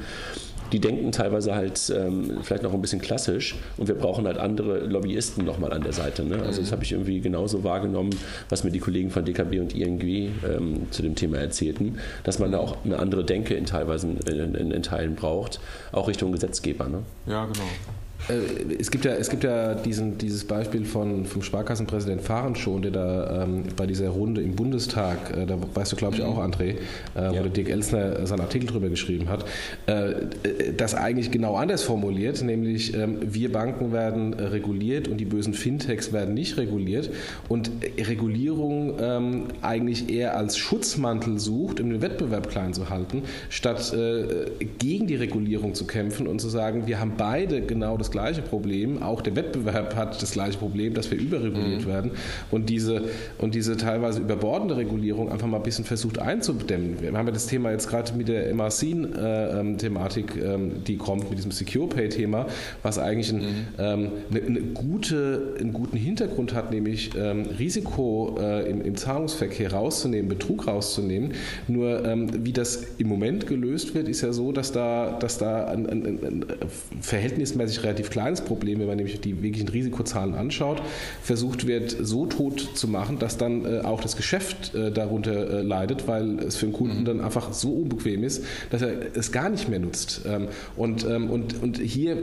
[0.72, 4.80] die denken teilweise halt ähm, vielleicht noch ein bisschen klassisch und wir brauchen halt andere
[4.80, 6.24] Lobbyisten nochmal an der Seite.
[6.24, 6.42] Ne?
[6.42, 6.72] Also das mhm.
[6.72, 8.10] habe ich irgendwie genauso wahrgenommen,
[8.48, 12.52] was mir die Kollegen von DKB und ING ähm, zu dem Thema erzählten, dass man
[12.52, 15.60] da auch eine andere Denke in teilweise in, in, in Teilen braucht,
[15.92, 16.88] auch Richtung Gesetzgeber.
[16.88, 17.02] Ne?
[17.26, 17.68] Ja, genau.
[18.28, 22.82] Äh, es gibt ja, es gibt ja diesen, dieses Beispiel von, vom Sparkassenpräsident Fahren schon,
[22.82, 26.38] der da ähm, bei dieser Runde im Bundestag, äh, da weißt du glaube ich auch,
[26.38, 26.76] André, äh,
[27.14, 27.30] ja.
[27.30, 29.44] wo der Dirk Elsner seinen Artikel drüber geschrieben hat,
[29.86, 30.14] äh,
[30.76, 36.12] das eigentlich genau anders formuliert, nämlich ähm, wir Banken werden reguliert und die bösen Fintechs
[36.12, 37.10] werden nicht reguliert
[37.48, 43.92] und Regulierung ähm, eigentlich eher als Schutzmantel sucht, um den Wettbewerb klein zu halten, statt
[43.92, 44.46] äh,
[44.78, 49.02] gegen die Regulierung zu kämpfen und zu sagen, wir haben beide genau das gleiche Problem.
[49.02, 51.86] Auch der Wettbewerb hat das gleiche Problem, dass wir überreguliert mhm.
[51.86, 52.10] werden
[52.50, 53.02] und diese,
[53.38, 57.00] und diese teilweise überbordende Regulierung einfach mal ein bisschen versucht einzudämmen.
[57.00, 61.38] Wir haben ja das Thema jetzt gerade mit der MRC-Thematik, äh, ähm, die kommt, mit
[61.38, 62.46] diesem Secure Pay-Thema,
[62.82, 63.66] was eigentlich ein, mhm.
[63.78, 69.72] ähm, eine, eine, gute, einen guten Hintergrund hat, nämlich ähm, Risiko äh, im, im, Zahlungsverkehr
[69.72, 71.32] rauszunehmen, Betrug rauszunehmen.
[71.68, 75.66] Nur ähm, wie das im Moment gelöst wird, ist ja so, dass da, dass da
[75.66, 76.44] ein, ein, ein
[77.00, 80.82] verhältnismäßig relativ relativ kleines Problem, wenn man nämlich die wirklichen Risikozahlen anschaut,
[81.22, 85.62] versucht wird, so tot zu machen, dass dann äh, auch das Geschäft äh, darunter äh,
[85.62, 87.04] leidet, weil es für den Kunden mhm.
[87.04, 90.22] dann einfach so unbequem ist, dass er es gar nicht mehr nutzt.
[90.26, 92.18] Ähm, und, ähm, und, und hier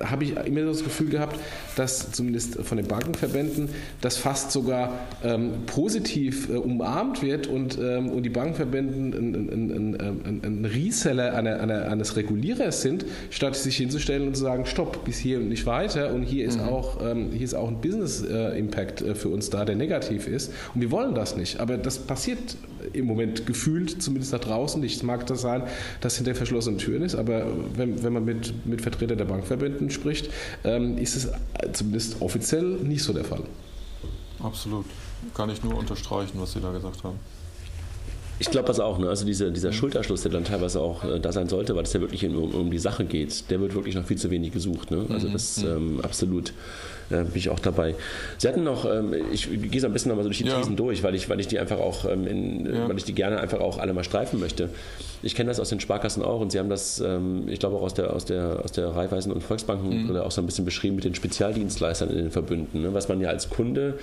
[0.00, 1.38] habe ich immer das Gefühl gehabt,
[1.76, 3.68] dass zumindest von den Bankenverbänden
[4.00, 10.64] das fast sogar ähm, positiv umarmt wird und, und die Bankenverbänden ein, ein, ein, ein
[10.64, 15.25] Reseller einer, einer, eines Regulierers sind, statt sich hinzustellen und zu sagen, stopp, bis hier
[15.34, 16.12] und nicht weiter.
[16.12, 16.68] Und hier ist, mhm.
[16.68, 20.52] auch, ähm, hier ist auch ein Business-Impact äh, für uns da, der negativ ist.
[20.74, 21.60] Und wir wollen das nicht.
[21.60, 22.56] Aber das passiert
[22.92, 24.96] im Moment gefühlt, zumindest da draußen nicht.
[24.96, 25.62] Es mag das sein,
[26.00, 30.30] dass hinter verschlossenen Türen ist, aber wenn, wenn man mit, mit Vertretern der Bankverbänden spricht,
[30.64, 31.28] ähm, ist es
[31.72, 33.42] zumindest offiziell nicht so der Fall.
[34.42, 34.86] Absolut.
[35.34, 37.18] Kann ich nur unterstreichen, was Sie da gesagt haben.
[38.38, 38.98] Ich glaube das auch.
[38.98, 39.08] Ne?
[39.08, 42.00] Also diese, dieser Schulterschluss, der dann teilweise auch äh, da sein sollte, weil es ja
[42.00, 44.90] wirklich um, um, die Sache geht, der wird wirklich noch viel zu wenig gesucht.
[44.90, 45.06] Ne?
[45.08, 45.32] Also mhm.
[45.32, 45.68] das mhm.
[45.68, 46.52] ähm, absolut
[47.10, 47.94] äh, bin ich auch dabei.
[48.38, 50.58] Sie hatten noch, ähm, ich gehe so ein bisschen nochmal so durch die ja.
[50.58, 52.88] Thesen durch, weil ich, weil ich die einfach auch, ähm, in, ja.
[52.88, 54.68] weil ich die gerne einfach auch alle mal streifen möchte.
[55.22, 57.82] Ich kenne das aus den Sparkassen auch und Sie haben das, ähm, ich glaube auch
[57.82, 60.16] aus der, aus der, aus der Raiffeisen- und Volksbanken mhm.
[60.16, 62.92] auch so ein bisschen beschrieben mit den Spezialdienstleistern in den Verbünden, ne?
[62.92, 63.98] was man ja als Kunde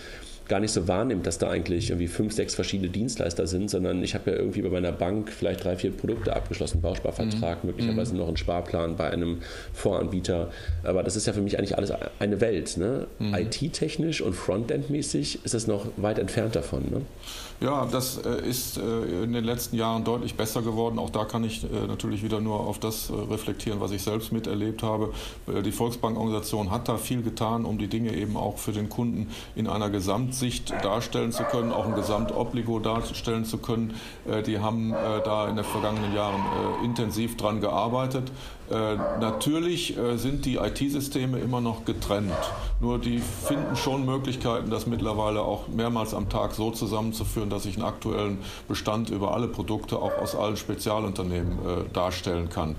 [0.47, 4.13] gar nicht so wahrnimmt, dass da eigentlich irgendwie fünf, sechs verschiedene Dienstleister sind, sondern ich
[4.13, 7.69] habe ja irgendwie bei meiner Bank vielleicht drei, vier Produkte abgeschlossen, Bausparvertrag, mhm.
[7.69, 8.19] möglicherweise mhm.
[8.19, 9.41] noch einen Sparplan bei einem
[9.73, 10.51] Voranbieter.
[10.83, 12.77] Aber das ist ja für mich eigentlich alles eine Welt.
[12.77, 13.07] Ne?
[13.19, 13.35] Mhm.
[13.35, 16.83] IT-technisch und Frontend-mäßig ist es noch weit entfernt davon.
[16.91, 17.01] Ne?
[17.63, 20.99] Ja, das äh, ist äh, in den letzten Jahren deutlich besser geworden.
[20.99, 24.83] Auch da kann ich äh, natürlich wieder nur auf das reflektieren, was ich selbst miterlebt
[24.83, 25.13] habe.
[25.47, 29.67] Die Volksbankorganisation hat da viel getan, um die Dinge eben auch für den Kunden in
[29.67, 33.93] einer Gesamtsicht darstellen zu können, auch ein Gesamtobligo darstellen zu können.
[34.45, 36.41] Die haben da in den vergangenen Jahren
[36.83, 38.31] intensiv dran gearbeitet.
[38.73, 42.33] Äh, natürlich äh, sind die IT-Systeme immer noch getrennt.
[42.79, 47.75] Nur die finden schon Möglichkeiten, das mittlerweile auch mehrmals am Tag so zusammenzuführen, dass ich
[47.75, 52.75] einen aktuellen Bestand über alle Produkte auch aus allen Spezialunternehmen äh, darstellen kann.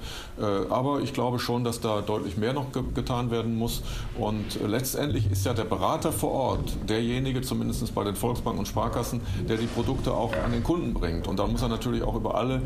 [0.71, 3.83] aber ich glaube schon, dass da deutlich mehr noch getan werden muss.
[4.19, 9.21] Und letztendlich ist ja der Berater vor Ort derjenige, zumindest bei den Volksbanken und Sparkassen,
[9.49, 11.29] der die Produkte auch an den Kunden bringt.
[11.29, 12.63] Und da muss er natürlich auch über alle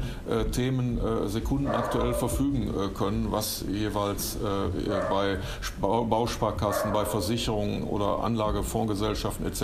[0.52, 4.38] Themen sekundenaktuell verfügen können was jeweils äh,
[5.10, 5.38] bei
[5.80, 9.62] Bausparkassen, bei Versicherungen oder Anlagefondsgesellschaften etc.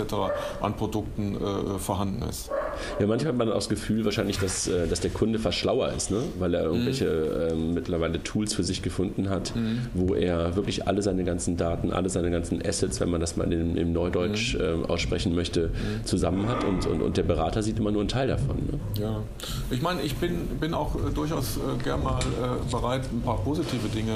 [0.61, 2.51] an Produkten äh, vorhanden ist.
[2.99, 5.89] Ja, manchmal hat man auch das Gefühl wahrscheinlich, dass, äh, dass der Kunde fast schlauer
[5.89, 6.21] ist, ne?
[6.39, 7.71] weil er irgendwelche mhm.
[7.71, 9.79] äh, mittlerweile Tools für sich gefunden hat, mhm.
[9.93, 13.51] wo er wirklich alle seine ganzen Daten, alle seine ganzen Assets, wenn man das mal
[13.51, 14.61] in, im Neudeutsch mhm.
[14.61, 16.05] äh, aussprechen möchte, mhm.
[16.05, 18.57] zusammen hat und, und, und der Berater sieht immer nur einen Teil davon.
[18.57, 18.79] Ne?
[19.01, 19.21] Ja,
[19.69, 23.37] ich meine, ich bin, bin auch äh, durchaus äh, gern mal äh, bereit, ein paar
[23.37, 24.15] positive Dinge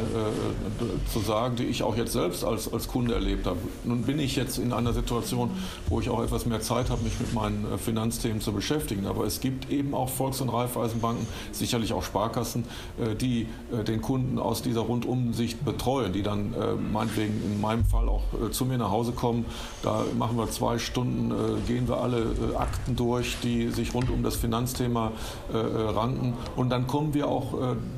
[1.12, 3.58] zu sagen, die ich auch jetzt selbst als, als Kunde erlebt habe.
[3.84, 5.52] Nun bin ich jetzt in einer Situation,
[5.88, 9.06] wo ich auch etwas mehr Zeit habe, mich mit meinen Finanzthemen zu zu beschäftigen.
[9.06, 12.64] Aber es gibt eben auch Volks- und Raiffeisenbanken, sicherlich auch Sparkassen,
[13.00, 17.86] äh, die äh, den Kunden aus dieser Rundumsicht betreuen, die dann äh, meinetwegen in meinem
[17.86, 19.46] Fall auch zu mir nach Hause kommen.
[19.84, 21.32] Da machen wir zwei Stunden,
[21.68, 22.26] gehen wir alle
[22.58, 25.12] Akten durch, die sich rund um das Finanzthema
[25.52, 26.34] ranken.
[26.56, 27.54] Und dann kommen wir auch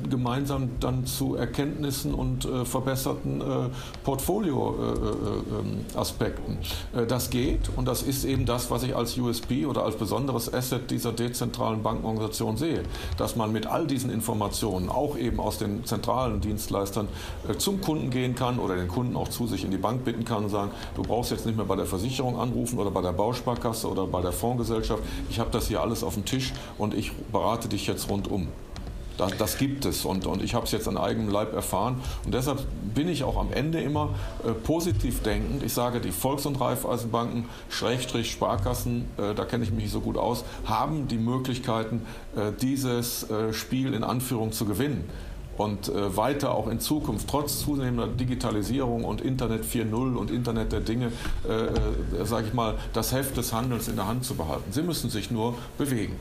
[0.08, 3.40] gemeinsam dann zu Erkenntnissen und verbesserten
[4.04, 6.58] Portfolio-Aspekten.
[7.08, 10.52] Das geht und das ist eben das, was ich als USP oder als besonderes besonderes
[10.52, 12.82] Asset dieser dezentralen Bankenorganisation sehe,
[13.16, 17.08] dass man mit all diesen Informationen, auch eben aus den zentralen Dienstleistern,
[17.48, 20.24] äh, zum Kunden gehen kann oder den Kunden auch zu sich in die Bank bitten
[20.24, 23.12] kann und sagen, du brauchst jetzt nicht mehr bei der Versicherung anrufen oder bei der
[23.12, 25.02] Bausparkasse oder bei der Fondsgesellschaft.
[25.30, 28.48] Ich habe das hier alles auf dem Tisch und ich berate dich jetzt rundum.
[29.18, 32.00] Das, das gibt es und, und ich habe es jetzt an eigenem Leib erfahren.
[32.24, 32.60] Und deshalb
[32.94, 34.10] bin ich auch am Ende immer
[34.44, 35.62] äh, positiv denkend.
[35.62, 40.00] Ich sage, die Volks- und Raiffeisenbanken, Schrägstrich Sparkassen, äh, da kenne ich mich nicht so
[40.00, 42.02] gut aus, haben die Möglichkeiten,
[42.36, 45.08] äh, dieses äh, Spiel in Anführung zu gewinnen
[45.58, 50.80] und äh, weiter auch in Zukunft, trotz zunehmender Digitalisierung und Internet 4.0 und Internet der
[50.80, 51.12] Dinge,
[51.48, 54.72] äh, sage ich mal, das Heft des Handels in der Hand zu behalten.
[54.72, 56.16] Sie müssen sich nur bewegen.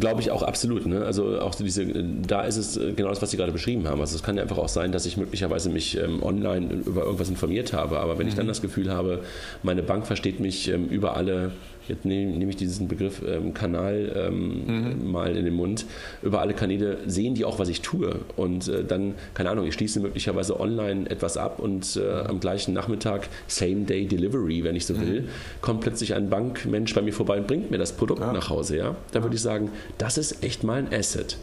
[0.00, 0.86] Glaube ich auch absolut.
[0.86, 1.04] Ne?
[1.04, 4.00] Also auch diese, da ist es genau das, was Sie gerade beschrieben haben.
[4.00, 7.28] Also es kann ja einfach auch sein, dass ich möglicherweise mich ähm, online über irgendwas
[7.28, 8.30] informiert habe, aber wenn mhm.
[8.30, 8.50] ich dann mhm.
[8.50, 9.20] das Gefühl habe,
[9.62, 11.52] meine Bank versteht mich ähm, über alle
[11.90, 15.10] jetzt nehme, nehme ich diesen Begriff ähm, Kanal ähm, mhm.
[15.10, 15.84] mal in den Mund,
[16.22, 18.16] über alle Kanäle sehen die auch, was ich tue.
[18.36, 22.72] Und äh, dann, keine Ahnung, ich schließe möglicherweise online etwas ab und äh, am gleichen
[22.72, 25.28] Nachmittag, Same-Day Delivery, wenn ich so will, mhm.
[25.60, 28.32] kommt plötzlich ein Bankmensch bei mir vorbei und bringt mir das Produkt ja.
[28.32, 28.76] nach Hause.
[28.76, 28.96] Ja?
[29.12, 31.36] Da würde ich sagen, das ist echt mal ein Asset.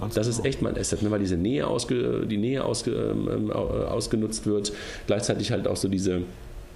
[0.00, 0.38] Ganz das genau.
[0.38, 1.10] ist echt mal ein Asset, ne?
[1.10, 4.72] weil diese Nähe, ausge, die Nähe ausge, ähm, äh, ausgenutzt wird,
[5.06, 6.22] gleichzeitig halt auch so diese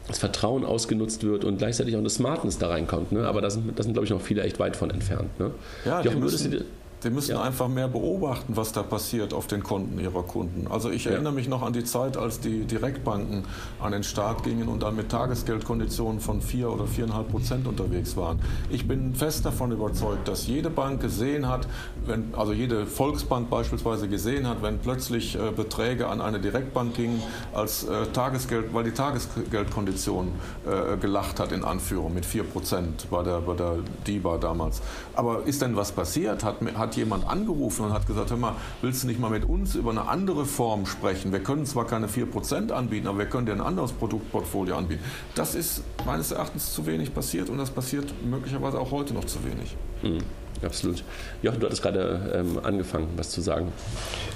[0.08, 3.12] das Vertrauen ausgenutzt wird und gleichzeitig auch eine Smartness da reinkommt.
[3.12, 3.26] Ne?
[3.26, 5.38] Aber da sind, das sind, glaube ich, noch viele echt weit von entfernt.
[5.38, 5.52] Ne?
[5.84, 6.64] Ja, Jochen, würdest du,
[7.00, 7.42] Sie müssen ja.
[7.42, 10.66] einfach mehr beobachten, was da passiert auf den Konten ihrer Kunden.
[10.68, 11.36] Also ich erinnere ja.
[11.36, 13.44] mich noch an die Zeit, als die Direktbanken
[13.80, 18.40] an den Start gingen und dann mit Tagesgeldkonditionen von 4 oder 4,5 Prozent unterwegs waren.
[18.68, 21.68] Ich bin fest davon überzeugt, dass jede Bank gesehen hat,
[22.04, 27.22] wenn, also jede Volksbank beispielsweise gesehen hat, wenn plötzlich äh, Beträge an eine Direktbank gingen
[27.54, 30.32] als äh, Tagesgeld, weil die Tagesgeldkondition
[30.66, 34.82] äh, gelacht hat in Anführung mit 4 Prozent bei der, bei der DIBA damals.
[35.14, 36.42] Aber ist denn was passiert?
[36.42, 39.44] Hat, hat hat jemand angerufen und hat gesagt, hör mal, willst du nicht mal mit
[39.44, 41.32] uns über eine andere Form sprechen?
[41.32, 45.02] Wir können zwar keine 4% anbieten, aber wir können dir ein anderes Produktportfolio anbieten.
[45.34, 49.38] Das ist meines Erachtens zu wenig passiert und das passiert möglicherweise auch heute noch zu
[49.44, 49.76] wenig.
[50.02, 50.22] Mhm.
[50.62, 51.04] Absolut.
[51.42, 53.72] Jochen, du hattest gerade ähm, angefangen, was zu sagen.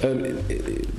[0.03, 0.25] Ähm,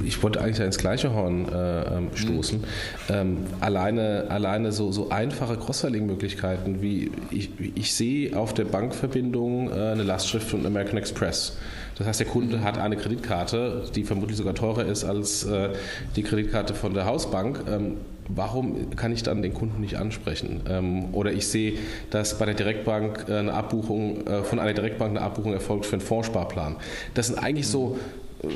[0.03, 2.59] ich wollte eigentlich ins gleiche Horn äh, ähm, stoßen.
[2.59, 2.65] Mhm.
[3.09, 9.73] Ähm, alleine, alleine so, so einfache Cross-Selling-Möglichkeiten wie ich, ich sehe auf der Bankverbindung äh,
[9.73, 11.57] eine Lastschrift von American Express.
[11.97, 15.69] Das heißt, der Kunde hat eine Kreditkarte, die vermutlich sogar teurer ist als äh,
[16.15, 17.61] die Kreditkarte von der Hausbank.
[17.69, 17.97] Ähm,
[18.27, 20.61] warum kann ich dann den Kunden nicht ansprechen?
[20.69, 21.73] Ähm, oder ich sehe,
[22.09, 25.93] dass bei der Direktbank äh, eine Abbuchung, äh, von einer Direktbank eine Abbuchung erfolgt für
[25.93, 26.77] einen Fondssparplan.
[27.13, 27.97] Das sind eigentlich so
[28.43, 28.47] äh,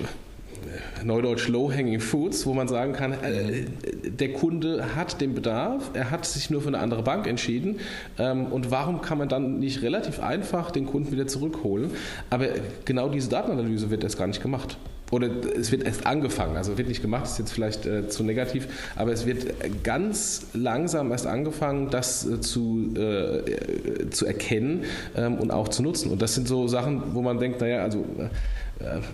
[1.03, 3.65] Neudeutsch Low-Hanging Foods, wo man sagen kann, äh,
[4.03, 7.79] der Kunde hat den Bedarf, er hat sich nur für eine andere Bank entschieden
[8.17, 11.91] ähm, und warum kann man dann nicht relativ einfach den Kunden wieder zurückholen?
[12.29, 12.47] Aber
[12.85, 14.77] genau diese Datenanalyse wird erst gar nicht gemacht
[15.11, 18.67] oder es wird erst angefangen, also wird nicht gemacht, ist jetzt vielleicht äh, zu negativ,
[18.95, 19.45] aber es wird
[19.83, 24.83] ganz langsam erst angefangen, das äh, zu, äh, zu erkennen
[25.15, 26.11] ähm, und auch zu nutzen.
[26.11, 28.29] Und das sind so Sachen, wo man denkt, naja, also äh, äh,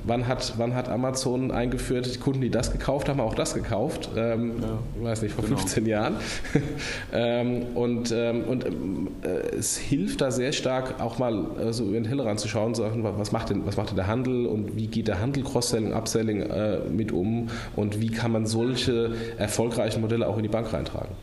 [0.03, 4.09] wann, hat, wann hat Amazon eingeführt, die Kunden, die das gekauft haben, auch das gekauft?
[4.15, 5.57] Ähm, ja, ich weiß nicht, vor genau.
[5.57, 6.15] 15 Jahren.
[7.13, 11.93] ähm, und ähm, und äh, es hilft da sehr stark, auch mal äh, so über
[11.93, 14.75] den Tellerrand zu schauen, zu sagen, was macht, denn, was macht denn der Handel und
[14.75, 20.01] wie geht der Handel Cross-Selling, Upselling äh, mit um und wie kann man solche erfolgreichen
[20.01, 21.15] Modelle auch in die Bank reintragen?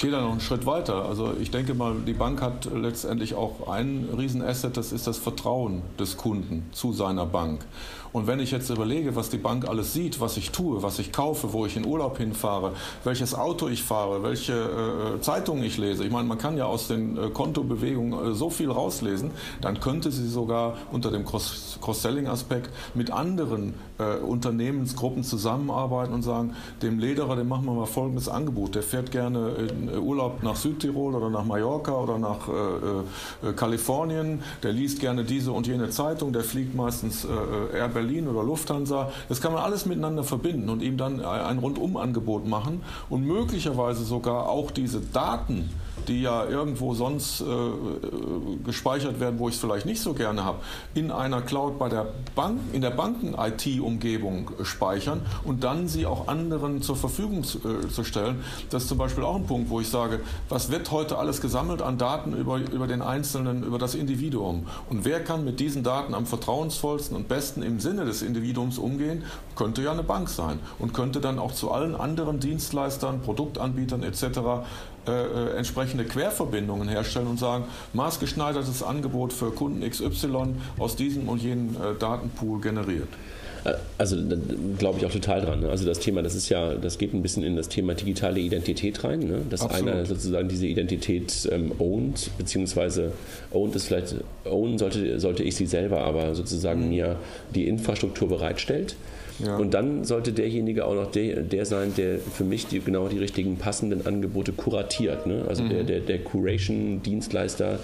[0.00, 1.06] Gehe da noch einen Schritt weiter.
[1.06, 5.82] Also ich denke mal, die Bank hat letztendlich auch ein Riesenasset, das ist das Vertrauen
[5.98, 7.66] des Kunden zu seiner Bank.
[8.12, 11.12] Und wenn ich jetzt überlege, was die Bank alles sieht, was ich tue, was ich
[11.12, 12.72] kaufe, wo ich in Urlaub hinfahre,
[13.04, 16.88] welches Auto ich fahre, welche äh, Zeitungen ich lese, ich meine, man kann ja aus
[16.88, 19.30] den äh, Kontobewegungen äh, so viel rauslesen,
[19.60, 26.98] dann könnte sie sogar unter dem Cross-Selling-Aspekt mit anderen äh, Unternehmensgruppen zusammenarbeiten und sagen, dem
[26.98, 28.74] Lederer, dem machen wir mal folgendes Angebot.
[28.74, 34.42] Der fährt gerne in äh, Urlaub nach Südtirol oder nach Mallorca oder nach äh, Kalifornien,
[34.62, 39.10] der liest gerne diese und jene Zeitung, der fliegt meistens Air Berlin oder Lufthansa.
[39.28, 44.48] Das kann man alles miteinander verbinden und ihm dann ein Rundumangebot machen und möglicherweise sogar
[44.48, 45.68] auch diese Daten
[46.08, 47.44] die ja irgendwo sonst äh,
[48.64, 50.58] gespeichert werden, wo ich es vielleicht nicht so gerne habe,
[50.94, 56.82] in einer Cloud bei der Bank, in der Banken-IT-Umgebung speichern und dann sie auch anderen
[56.82, 58.42] zur Verfügung zu, äh, zu, stellen.
[58.70, 61.82] Das ist zum Beispiel auch ein Punkt, wo ich sage, was wird heute alles gesammelt
[61.82, 64.66] an Daten über, über den Einzelnen, über das Individuum?
[64.88, 69.24] Und wer kann mit diesen Daten am vertrauensvollsten und besten im Sinne des Individuums umgehen?
[69.56, 74.66] Könnte ja eine Bank sein und könnte dann auch zu allen anderen Dienstleistern, Produktanbietern etc
[75.08, 77.64] äh, äh, entsprechende Querverbindungen herstellen und sagen,
[77.94, 83.08] maßgeschneidertes Angebot für Kunden XY aus diesem und jenem äh, Datenpool generiert.
[83.98, 84.16] Also
[84.78, 85.60] glaube ich auch total dran.
[85.60, 85.68] Ne?
[85.70, 89.02] Also das Thema, das ist ja, das geht ein bisschen in das Thema digitale Identität
[89.04, 89.40] rein, ne?
[89.50, 89.92] dass Absolut.
[89.92, 93.12] einer sozusagen diese Identität ähm, ownt, beziehungsweise
[93.50, 96.88] ownt ist vielleicht, own sollte, sollte ich sie selber, aber sozusagen mhm.
[96.88, 97.16] mir
[97.54, 98.96] die Infrastruktur bereitstellt.
[99.44, 99.56] Ja.
[99.56, 103.18] Und dann sollte derjenige auch noch der, der sein, der für mich die, genau die
[103.18, 105.26] richtigen passenden Angebote kuratiert.
[105.26, 105.44] Ne?
[105.48, 105.68] Also mhm.
[105.70, 107.78] der, der, der Curation-Dienstleister,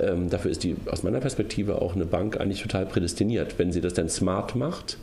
[0.00, 3.58] ähm, dafür ist die aus meiner Perspektive auch eine Bank eigentlich total prädestiniert.
[3.58, 4.96] Wenn sie das dann smart macht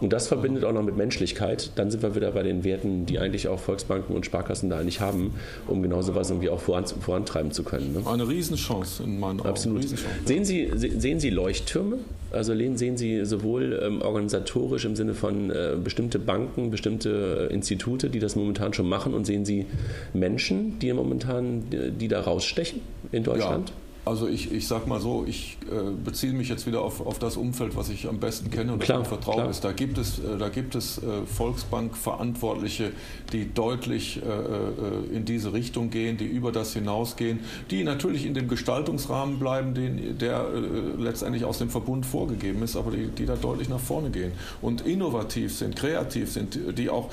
[0.00, 3.18] und das verbindet auch noch mit Menschlichkeit, dann sind wir wieder bei den Werten, die
[3.18, 5.34] eigentlich auch Volksbanken und Sparkassen da eigentlich haben,
[5.66, 7.92] um genau sowas irgendwie auch voran, vorantreiben zu können.
[7.92, 8.02] Ne?
[8.06, 9.48] Eine Riesenchance in meinen Augen.
[9.48, 9.84] Absolut.
[10.24, 11.98] Sehen Sie, sehen Sie Leuchttürme?
[12.32, 18.10] Also sehen Sie sowohl ähm, organisatorisch im Sinne von äh, bestimmte Banken, bestimmte äh, Institute,
[18.10, 19.66] die das momentan schon machen und sehen Sie
[20.12, 22.80] Menschen, die momentan, die, die da rausstechen
[23.12, 23.70] in Deutschland?
[23.70, 23.74] Ja.
[24.06, 27.38] Also ich, ich sag mal so, ich äh, beziehe mich jetzt wieder auf, auf das
[27.38, 29.64] Umfeld, was ich am besten kenne und klar, mir vertraut ist.
[29.64, 32.92] Da gibt es, äh, da gibt es äh, Volksbank-Verantwortliche,
[33.32, 37.40] die deutlich äh, äh, in diese Richtung gehen, die über das hinausgehen,
[37.70, 42.76] die natürlich in dem Gestaltungsrahmen bleiben, den, der äh, letztendlich aus dem Verbund vorgegeben ist,
[42.76, 47.08] aber die, die da deutlich nach vorne gehen und innovativ sind, kreativ sind, die auch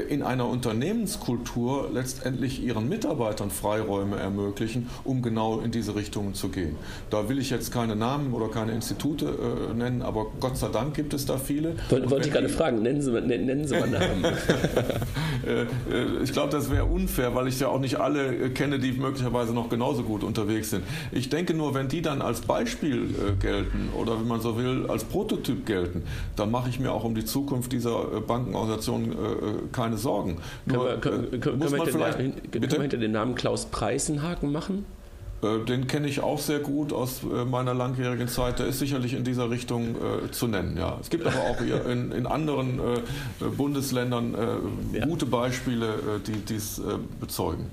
[0.00, 6.76] in einer Unternehmenskultur letztendlich ihren Mitarbeitern Freiräume ermöglichen, um genau in diese Richtungen zu gehen.
[7.10, 10.94] Da will ich jetzt keine Namen oder keine Institute äh, nennen, aber Gott sei Dank
[10.94, 11.76] gibt es da viele.
[11.88, 14.24] Wollte, wollte ich gerade fragen, nennen Sie, nennen Sie mal Namen.
[15.44, 18.92] Äh, äh, ich glaube, das wäre unfair, weil ich ja auch nicht alle kenne, die
[18.92, 20.84] möglicherweise noch genauso gut unterwegs sind.
[21.12, 25.04] Ich denke nur, wenn die dann als Beispiel gelten oder wenn man so will, als
[25.04, 26.04] Prototyp gelten,
[26.36, 29.14] dann mache ich mir auch um die Zukunft dieser Bankenorganisation
[29.72, 30.38] keine keine Sorgen.
[30.66, 33.66] Nur, können wir, können, können, muss man vielleicht, den, können wir hinter den Namen Klaus
[33.66, 34.86] Preisenhaken machen?
[35.42, 38.58] Äh, den kenne ich auch sehr gut aus äh, meiner langjährigen Zeit.
[38.58, 40.76] Der ist sicherlich in dieser Richtung äh, zu nennen.
[40.76, 40.98] Ja.
[41.00, 45.06] Es gibt aber auch in, in anderen äh, Bundesländern äh, ja.
[45.06, 46.80] gute Beispiele, die dies
[47.20, 47.66] bezeugen.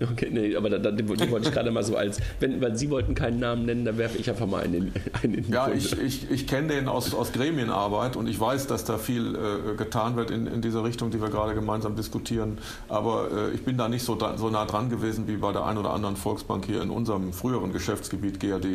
[0.12, 2.90] Okay, nee, aber da, da, die wollte ich gerade mal so als, wenn, weil Sie
[2.90, 4.92] wollten keinen Namen nennen, dann werfe ich einfach mal einen,
[5.22, 8.66] einen in die Ja, ich, ich, ich kenne den aus, aus Gremienarbeit und ich weiß,
[8.66, 12.58] dass da viel äh, getan wird in, in dieser Richtung, die wir gerade gemeinsam diskutieren.
[12.88, 15.78] Aber äh, ich bin da nicht so, so nah dran gewesen wie bei der einen
[15.78, 18.66] oder anderen Volksbank hier in unserem früheren Geschäftsgebiet GAD.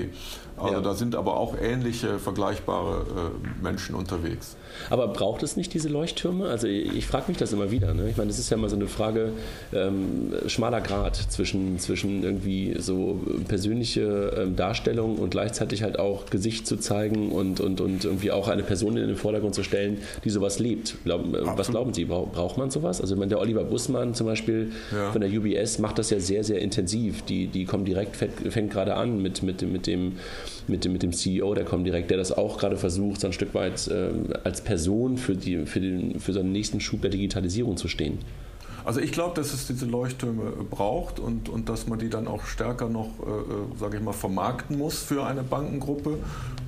[0.57, 0.81] Also ja.
[0.81, 4.55] da sind aber auch ähnliche, vergleichbare äh, Menschen unterwegs.
[4.89, 6.47] Aber braucht es nicht diese Leuchttürme?
[6.47, 7.93] Also ich, ich frage mich das immer wieder.
[7.93, 8.09] Ne?
[8.09, 9.31] Ich meine, das ist ja mal so eine Frage,
[9.73, 16.67] ähm, schmaler Grad zwischen, zwischen irgendwie so persönliche ähm, Darstellung und gleichzeitig halt auch Gesicht
[16.67, 20.29] zu zeigen und, und, und irgendwie auch eine Person in den Vordergrund zu stellen, die
[20.29, 20.95] sowas lebt.
[21.03, 23.01] Glauben, äh, was glauben Sie, braucht man sowas?
[23.01, 25.11] Also ich meine, der Oliver Bussmann zum Beispiel ja.
[25.11, 27.23] von der UBS macht das ja sehr, sehr intensiv.
[27.23, 30.13] Die, die kommen direkt, fängt gerade an mit, mit, mit dem
[30.67, 33.53] mit dem, mit dem CEO der Comdirect, der das auch gerade versucht, so ein Stück
[33.53, 34.09] weit äh,
[34.43, 38.19] als Person für, die, für, den, für seinen nächsten Schub der Digitalisierung zu stehen.
[38.85, 42.45] Also ich glaube, dass es diese Leuchttürme braucht und, und dass man die dann auch
[42.45, 46.17] stärker noch, äh, äh sage ich mal, vermarkten muss für eine Bankengruppe.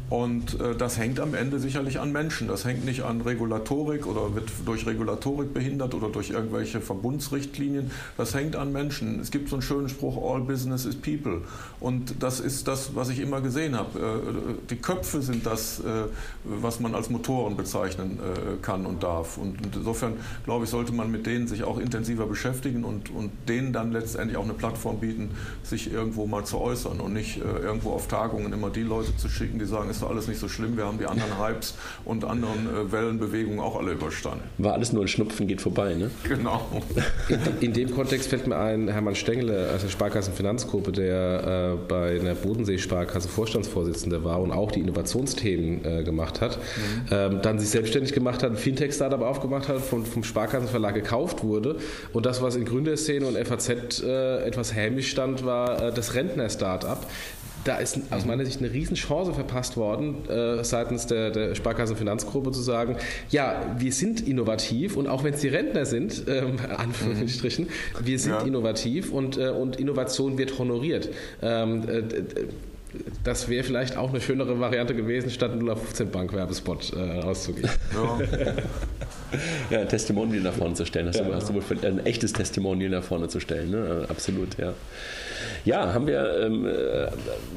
[0.09, 2.47] Und äh, das hängt am Ende sicherlich an Menschen.
[2.47, 7.89] Das hängt nicht an Regulatorik oder wird durch Regulatorik behindert oder durch irgendwelche Verbundsrichtlinien.
[8.15, 9.19] Das hängt an Menschen.
[9.19, 11.41] Es gibt so einen schönen Spruch, all business is people.
[11.79, 13.99] Und das ist das, was ich immer gesehen habe.
[13.99, 15.83] Äh, die Köpfe sind das, äh,
[16.43, 19.39] was man als Motoren bezeichnen äh, kann und darf.
[19.39, 23.31] Und, und, insofern, glaube ich, sollte man mit denen sich auch intensiver beschäftigen und, und
[23.47, 25.31] denen dann letztendlich auch eine Plattform bieten,
[25.63, 29.29] sich irgendwo mal zu äußern und nicht äh, irgendwo auf Tagungen immer die Leute zu
[29.29, 32.25] schicken, die sagen, ist doch alles nicht so schlimm, wir haben die anderen Hypes und
[32.25, 34.43] anderen äh, Wellenbewegungen auch alle überstanden.
[34.57, 36.11] War alles nur ein Schnupfen, geht vorbei, ne?
[36.23, 36.65] Genau.
[37.29, 42.19] In, in dem Kontext fällt mir ein, Hermann Stengele aus der Sparkassenfinanzgruppe, der äh, bei
[42.19, 47.05] einer Bodensee-Sparkasse Vorstandsvorsitzender war und auch die Innovationsthemen äh, gemacht hat, mhm.
[47.11, 51.77] ähm, dann sich selbstständig gemacht hat, ein Fintech-Startup aufgemacht hat, von, vom Sparkassenverlag gekauft wurde
[52.13, 56.99] und das, was in Gründerszene und FAZ äh, etwas hämisch stand, war äh, das Rentner-Startup,
[57.65, 58.29] da ist aus mhm.
[58.29, 62.95] meiner Sicht eine Riesenchance verpasst worden, äh, seitens der, der Sparkassenfinanzgruppe zu sagen,
[63.29, 68.05] ja, wir sind innovativ und auch wenn es die Rentner sind, ähm, Anführungsstrichen, mhm.
[68.05, 68.41] wir sind ja.
[68.41, 71.09] innovativ und, äh, und Innovation wird honoriert.
[71.41, 72.03] Ähm, äh,
[73.23, 77.69] das wäre vielleicht auch eine schönere Variante gewesen, statt einen 015 Bank-Werbespot äh, auszugeben.
[77.93, 78.19] Ja.
[79.79, 81.07] ja, Testimonial nach vorne zu stellen.
[81.07, 84.05] Hast, ja, du, hast du wohl ein echtes Testimonial nach vorne zu stellen, ne?
[84.07, 84.73] Absolut, ja.
[85.65, 87.07] Ja, haben wir, ähm, äh,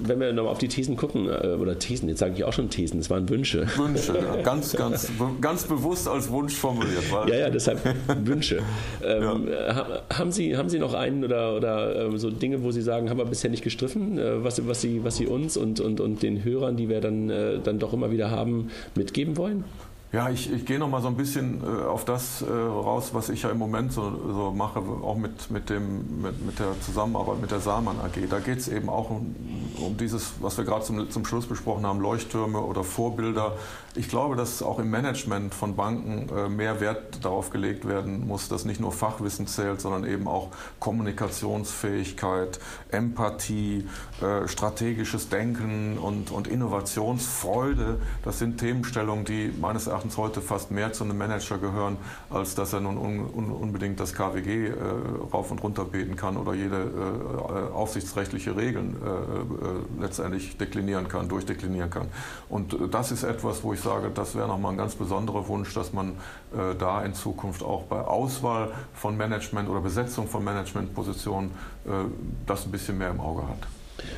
[0.03, 2.71] wenn wir nochmal auf die Thesen gucken, äh, oder Thesen, jetzt sage ich auch schon
[2.71, 3.67] Thesen, es waren Wünsche.
[3.77, 5.11] Wünsche, ja, ganz, ganz,
[5.41, 7.05] ganz bewusst als Wunsch formuliert.
[7.29, 7.81] ja, ja, deshalb
[8.25, 8.59] Wünsche.
[9.05, 10.03] Ähm, ja.
[10.13, 13.19] Haben, Sie, haben Sie noch einen oder, oder äh, so Dinge, wo Sie sagen, haben
[13.19, 16.43] wir bisher nicht gestriffen, äh, was, was, Sie, was Sie uns und, und, und den
[16.45, 19.65] Hörern, die wir dann, äh, dann doch immer wieder haben, mitgeben wollen?
[20.11, 23.29] Ja, ich, ich gehe noch mal so ein bisschen äh, auf das äh, raus, was
[23.29, 27.43] ich ja im Moment so, so mache, auch mit, mit, dem, mit, mit der Zusammenarbeit
[27.43, 28.19] mit der Saman AG.
[28.31, 29.37] Da geht es eben auch um,
[29.79, 33.53] um dieses, was wir gerade zum, zum Schluss besprochen haben, Leuchttürme oder Vorbilder.
[33.99, 38.49] Ich glaube, dass auch im Management von Banken äh, mehr Wert darauf gelegt werden muss,
[38.49, 42.61] dass nicht nur Fachwissen zählt, sondern eben auch Kommunikationsfähigkeit,
[42.93, 43.89] Empathie,
[44.23, 47.99] äh, strategisches Denken und, und Innovationsfreude.
[48.25, 51.97] Das sind Themenstellungen, die meines Erachtens heute fast mehr zu einem Manager gehören,
[52.31, 54.75] als dass er nun un, un, unbedingt das KWG äh,
[55.33, 58.97] rauf und runter beten kann oder jede äh, aufsichtsrechtliche Regeln
[59.99, 62.09] letztendlich deklinieren kann, durchdeklinieren kann.
[62.49, 65.93] Und das ist etwas, wo ich sage, das wäre nochmal ein ganz besonderer Wunsch, dass
[65.93, 66.11] man
[66.53, 71.51] äh, da in Zukunft auch bei Auswahl von Management oder Besetzung von Managementpositionen
[72.47, 73.67] das ein bisschen mehr im Auge hat.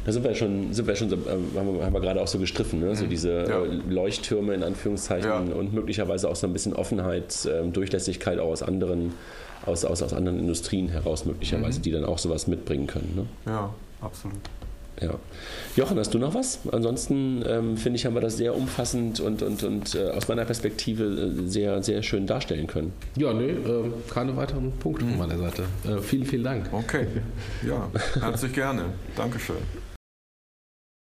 [0.04, 1.18] Da sind wir schon, sind wir schon ähm,
[1.56, 2.94] haben, wir, haben wir gerade auch so gestriffen, ne?
[2.94, 3.10] so mhm.
[3.10, 3.64] diese ja.
[3.64, 5.54] Äh, Leuchttürme in Anführungszeichen ja.
[5.54, 9.12] und möglicherweise auch so ein bisschen Offenheit, ähm, Durchlässigkeit auch aus anderen,
[9.66, 11.82] aus, aus, aus anderen Industrien heraus möglicherweise, mhm.
[11.82, 13.12] die dann auch sowas mitbringen können.
[13.16, 13.52] Ne?
[13.52, 14.40] Ja, absolut.
[15.00, 15.14] Ja.
[15.76, 16.60] Jochen, hast du noch was?
[16.70, 20.44] Ansonsten ähm, finde ich, haben wir das sehr umfassend und, und, und äh, aus meiner
[20.44, 22.92] Perspektive äh, sehr, sehr schön darstellen können.
[23.16, 25.64] Ja, nee, äh, keine weiteren Punkte von meiner Seite.
[25.88, 26.70] Äh, vielen, vielen Dank.
[26.72, 27.06] Okay,
[27.66, 27.88] ja,
[28.20, 28.84] herzlich gerne.
[29.16, 29.56] Dankeschön.